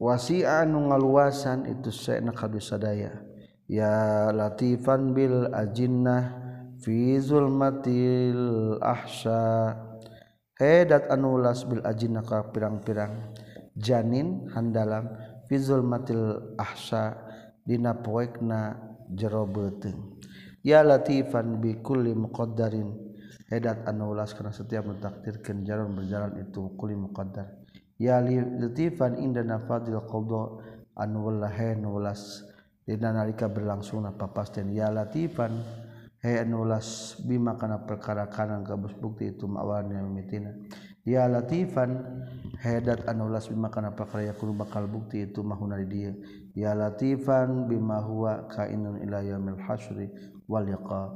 wasi'a 0.00 0.64
anu 0.64 0.88
ngaluasan 0.90 1.68
itu 1.68 1.92
saena 1.92 2.32
ka 2.32 2.48
abdi 2.48 2.60
sadaya. 2.64 3.12
Ya 3.68 4.28
latifan 4.32 5.12
bil 5.12 5.52
ajinnah 5.52 6.40
fi 6.80 7.20
zulmatil 7.20 8.80
ahsya. 8.80 9.76
Hedat 10.54 11.10
anu 11.10 11.36
las 11.40 11.66
bil 11.66 11.82
ajinnah 11.82 12.24
ka 12.24 12.54
pirang-pirang 12.54 13.34
janin 13.76 14.48
handalam 14.54 15.12
fi 15.50 15.60
zulmatil 15.60 16.56
ahsya. 16.56 17.20
Dina 17.64 17.96
poekna 17.96 18.76
jero 19.08 19.48
beuteung 19.48 20.13
ya 20.64 20.80
latifan 20.80 21.60
bi 21.60 21.78
kulli 21.84 22.16
muqaddarin. 22.16 23.12
Hadat 23.44 23.84
anulas 23.84 24.32
kana 24.32 24.50
setiap 24.50 24.88
mentakdirkeun 24.88 25.68
jalan 25.68 25.92
berjalan 25.92 26.40
itu 26.40 26.72
kulli 26.80 26.96
muqaddar. 26.96 27.60
Ya 28.00 28.18
latifan 28.24 29.20
indana 29.20 29.60
fadil 29.68 30.00
qadha 30.08 30.64
anu 30.96 31.28
wallahi 31.28 31.76
nulas 31.76 32.42
dina 32.88 33.12
nalika 33.12 33.46
berlangsungna 33.52 34.16
papasten 34.16 34.72
ya 34.72 34.88
latifan. 34.88 35.60
Hay 36.24 36.40
anu 36.40 36.64
bima 37.28 37.60
kana 37.60 37.84
perkara 37.84 38.32
kanan 38.32 38.64
kabus 38.64 38.96
bukti 38.96 39.36
itu 39.36 39.44
mawarna 39.44 40.00
mitina 40.08 40.56
ya 41.04 41.28
latifan 41.28 42.00
hedat 42.64 43.04
anulas 43.04 43.52
bima 43.52 43.68
karena 43.68 43.92
perkara 43.92 44.24
yakunu 44.32 44.56
bakal 44.56 44.88
bukti 44.88 45.28
itu 45.28 45.44
mahuna 45.44 45.76
di 45.84 45.86
dia. 45.86 46.12
Ya 46.56 46.72
latifan 46.72 47.68
bima 47.68 48.00
huwa 48.00 48.48
kainun 48.48 49.04
ila 49.04 49.20
yaumil 49.20 49.60
hasyri 49.60 50.08
wal 50.48 50.64
liqa 50.64 51.12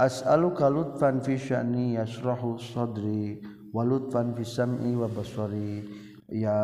as'aluka 0.00 0.72
lutfan 0.72 1.20
fi 1.20 1.36
sya'ni 1.36 2.00
yasrahu 2.00 2.56
sadri 2.56 3.44
wa 3.76 3.84
lutfan 3.84 4.32
fi 4.32 4.42
sam'i 4.42 4.96
wa 4.96 5.08
basari. 5.08 5.84
Ya 6.26 6.58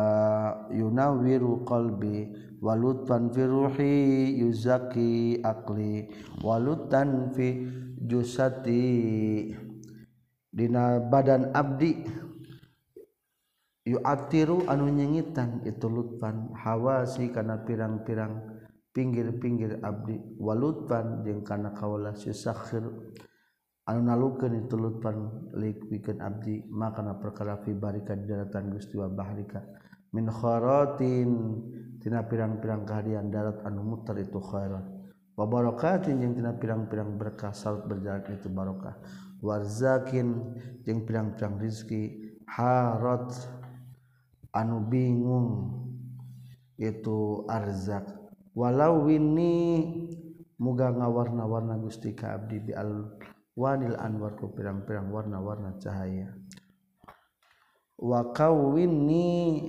yunawiru 0.73 1.63
qalbi 1.63 2.35
walutan 2.59 3.31
fi 3.31 3.47
ruhi 3.47 3.95
yuzaki 4.39 5.39
akli 5.39 6.11
walutan 6.43 7.31
fi 7.31 7.63
jusati. 8.03 9.55
Dina 10.53 11.01
badan 11.01 11.49
Abdi 11.55 12.22
yuatiru 13.83 14.63
anu 14.71 14.87
nyengitan 14.87 15.63
itu 15.67 15.87
lutfan. 15.91 16.51
Hawasi 16.55 17.31
kana 17.35 17.63
pirang-pirang 17.67 18.39
pinggir-pinggir 18.95 19.83
abdi. 19.83 20.19
Walutfan 20.39 21.27
jeung 21.27 21.43
kana 21.43 21.75
kaula 21.75 22.15
yusakhir 22.15 22.87
anu 23.83 23.99
nalukeun 23.99 24.63
itu 24.63 24.75
lutfan 24.79 25.51
likwikeun 25.51 26.23
abdi. 26.23 26.63
Makana 26.71 27.19
perkara 27.19 27.59
fi 27.59 27.75
barika 27.75 28.15
daratan 28.15 28.71
Gusti 28.71 28.95
wa 28.95 29.11
bahrika. 29.11 29.59
Min 30.13 30.29
kharatin 30.29 31.59
tina 31.99 32.23
pirang-pirang 32.23 32.85
kahadian 32.85 33.33
darat 33.33 33.65
anu 33.65 33.81
muter 33.81 34.13
itu 34.21 34.37
khairat 34.37 34.85
wa 35.33 35.49
barakatin 35.49 36.21
jeung 36.21 36.37
tina 36.37 36.53
pirang-pirang 36.53 37.17
berkah 37.17 37.49
salut 37.49 37.89
berjalan 37.89 38.21
itu 38.29 38.45
barakah 38.53 38.93
warzakin 39.41 40.53
jeung 40.85 41.03
pirang-pirang 41.03 41.57
rizki. 41.59 42.31
Harat. 42.43 43.33
anu 44.53 44.85
bingung. 44.85 45.81
Itu 46.77 47.45
arzak. 47.49 48.05
Walau 48.53 49.09
ini 49.09 49.53
muga 50.61 50.93
ngawarna-warna 50.93 51.81
Gusti 51.81 52.13
ka 52.13 52.37
abdi 52.37 52.61
bi 52.61 52.73
al 52.73 53.17
wanil 53.57 53.97
anwar 53.97 54.37
ku 54.37 54.53
pirang-pirang 54.53 55.09
warna-warna 55.09 55.77
cahaya. 55.81 56.33
Wa 57.97 58.33
kawini 58.33 59.61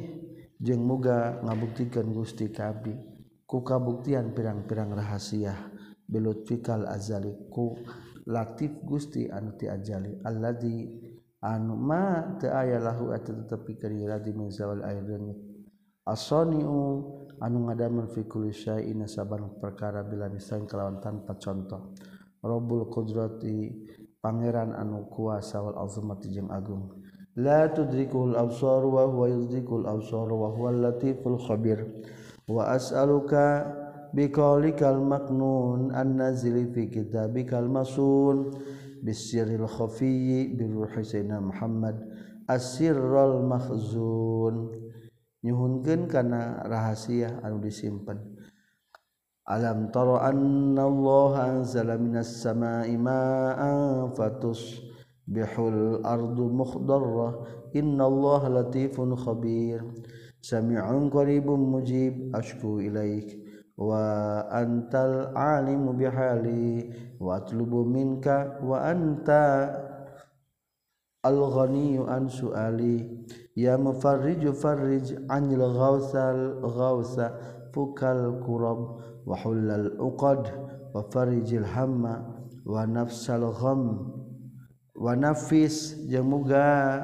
jeung 0.61 0.85
muga 0.85 1.41
ngabuktikeun 1.45 2.13
Gusti 2.13 2.53
ka 2.53 2.73
abdi 2.73 2.93
ku 3.49 3.65
kabuktian 3.65 4.37
pirang-pirang 4.37 4.93
rahasia. 4.93 5.57
Bilut 6.05 6.45
fikal 6.45 6.85
azali 6.85 7.33
ku 7.49 7.81
latif 8.29 8.77
Gusti 8.85 9.29
anu 9.33 9.57
ti 9.57 9.69
ajali 9.69 10.21
alladzi 10.25 10.77
anu 11.45 11.77
ma 11.77 12.35
teu 12.41 12.49
aya 12.49 12.81
lahu 12.81 13.13
tepi 13.45 13.77
asaniu 16.05 16.81
anu 17.41 17.59
ngadamel 17.69 18.09
fi 18.13 18.25
kulli 18.25 18.53
syai'in 18.53 19.05
saban 19.09 19.57
perkara 19.61 20.05
bila 20.05 20.29
misalnya 20.29 20.69
kalawan 20.69 21.01
tanpa 21.01 21.37
contoh. 21.41 21.93
Robul 22.45 22.93
Qudrati 22.93 23.73
Pangeran 24.21 24.73
anu 24.73 25.09
kuasa 25.13 25.61
wal 25.61 25.77
Alzumati 25.81 26.33
jeung 26.33 26.49
Agung. 26.49 26.93
La 27.37 27.69
tudrikul 27.69 28.37
absar 28.37 28.85
wa 28.85 29.05
huwa 29.05 29.29
yudrikul 29.29 29.85
absar 29.85 30.29
wa 30.33 30.49
huwal 30.49 30.81
latiful 30.81 31.37
khabir. 31.41 31.85
Wa 32.49 32.73
as'aluka 32.73 33.69
biqaulikal 34.17 35.01
maknun 35.01 35.93
an 35.93 36.17
nazili 36.17 36.69
fi 36.73 36.89
kitabikal 36.89 37.69
masun. 37.69 38.53
bisiril 39.05 39.69
khafiyyi 39.69 40.57
birruhi 40.57 41.05
sayyidina 41.05 41.45
Muhammad 41.45 42.01
asirrul 42.49 43.45
mahzun 43.45 44.73
nyuhunkeun 45.45 46.09
kana 46.09 46.65
rahasia 46.65 47.37
anu 47.45 47.61
disimpen 47.61 48.17
Alam 49.45 49.93
tara 49.93 50.33
anna 50.33 50.89
Allah 50.89 51.33
anzala 51.53 52.01
minas 52.01 52.41
samaa'i 52.41 52.97
ma'an 52.97 54.09
fatus 54.17 54.81
bihul 55.29 56.01
ardu 56.01 56.49
mukhdarra 56.49 57.45
inna 57.77 58.09
Allah 58.09 58.49
latifun 58.49 59.13
khabir. 59.13 59.85
Sami'un 60.41 61.13
qaribun 61.13 61.61
mujib. 61.61 62.33
Ashku 62.33 62.81
ilaika 62.81 63.44
wa 63.77 64.47
antal 64.55 65.35
alimu 65.35 65.93
bihali 65.99 66.95
wa 67.19 67.43
atlubu 67.43 67.83
minka 67.85 68.59
wa 68.63 68.87
anta 68.87 69.75
al-ghaniyyu 71.27 72.07
an 72.07 72.29
su'ali 72.31 73.03
ya 73.59 73.75
mufarriju 73.79 74.55
farrij 74.55 75.19
anil 75.27 75.65
ghawsal 75.75 76.63
ghawsa 76.63 77.35
fukal 77.75 78.39
kurab 78.47 79.03
wa 79.27 79.35
hullal 79.43 79.91
uqad 79.99 80.47
wa 80.95 81.03
farijil 81.11 81.65
hamma 81.67 82.23
wa 82.63 82.87
nafsal 82.87 83.51
gham 83.59 84.15
wa 84.95 85.17
nafis 85.19 85.99
jeung 86.07 86.31
muga 86.31 87.03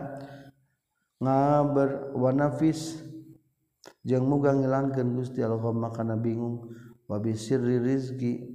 ngaber 1.18 2.14
wa 2.14 2.30
nafis 2.30 3.09
jeung 4.04 4.26
muga 4.28 4.52
ngilangkeun 4.54 5.16
Gusti 5.16 5.42
Allah 5.42 5.60
makana 5.72 6.16
bingung. 6.16 6.68
Wa 7.10 7.18
bisirri 7.18 7.82
rizqi 7.82 8.46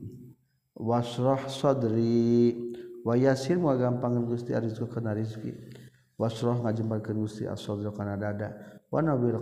wasrah 0.76 1.48
sadri. 1.50 2.56
Wa 3.04 3.14
yasir 3.20 3.60
wa 3.60 3.76
gampangkeun 3.76 4.26
Gusti 4.26 4.56
arizqu 4.56 4.88
kana 4.88 5.14
rizqi. 5.14 5.54
Wasrah 6.16 6.64
ngajembarkeun 6.64 7.20
Gusti 7.20 7.44
as-sadra 7.46 7.92
kana 7.92 8.16
dada. 8.16 8.80
Wa 8.90 9.02
nabil 9.04 9.36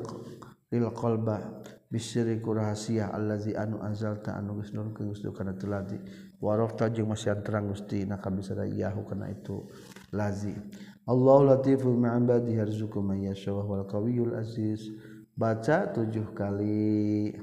lil 0.74 0.90
qalba 0.98 1.62
bisirri 1.94 2.42
rahasia 2.42 3.14
allazi 3.14 3.54
anu 3.54 3.78
anzalta 3.78 4.34
anu 4.34 4.58
geus 4.58 4.74
nurunkeun 4.74 5.14
Gusti 5.14 5.30
kana 5.30 5.54
teladi 5.54 6.02
warafta 6.42 6.90
jeung 6.90 7.14
masih 7.14 7.38
terang 7.46 7.70
Gusti 7.70 8.02
na 8.10 8.18
bisa 8.18 8.58
yahu 8.66 9.06
kana 9.06 9.30
itu 9.30 9.70
lazi. 10.10 10.58
Allahu 11.06 11.46
latifu 11.46 11.94
ma'ibadi 11.94 12.58
harzuku 12.58 12.98
man 13.06 13.22
yasha 13.22 13.54
wa 13.54 13.62
huwal 13.62 13.86
qawiyul 13.86 14.34
aziz. 14.34 14.90
Baca 15.34 15.90
tujuh 15.90 16.30
kali 16.38 17.34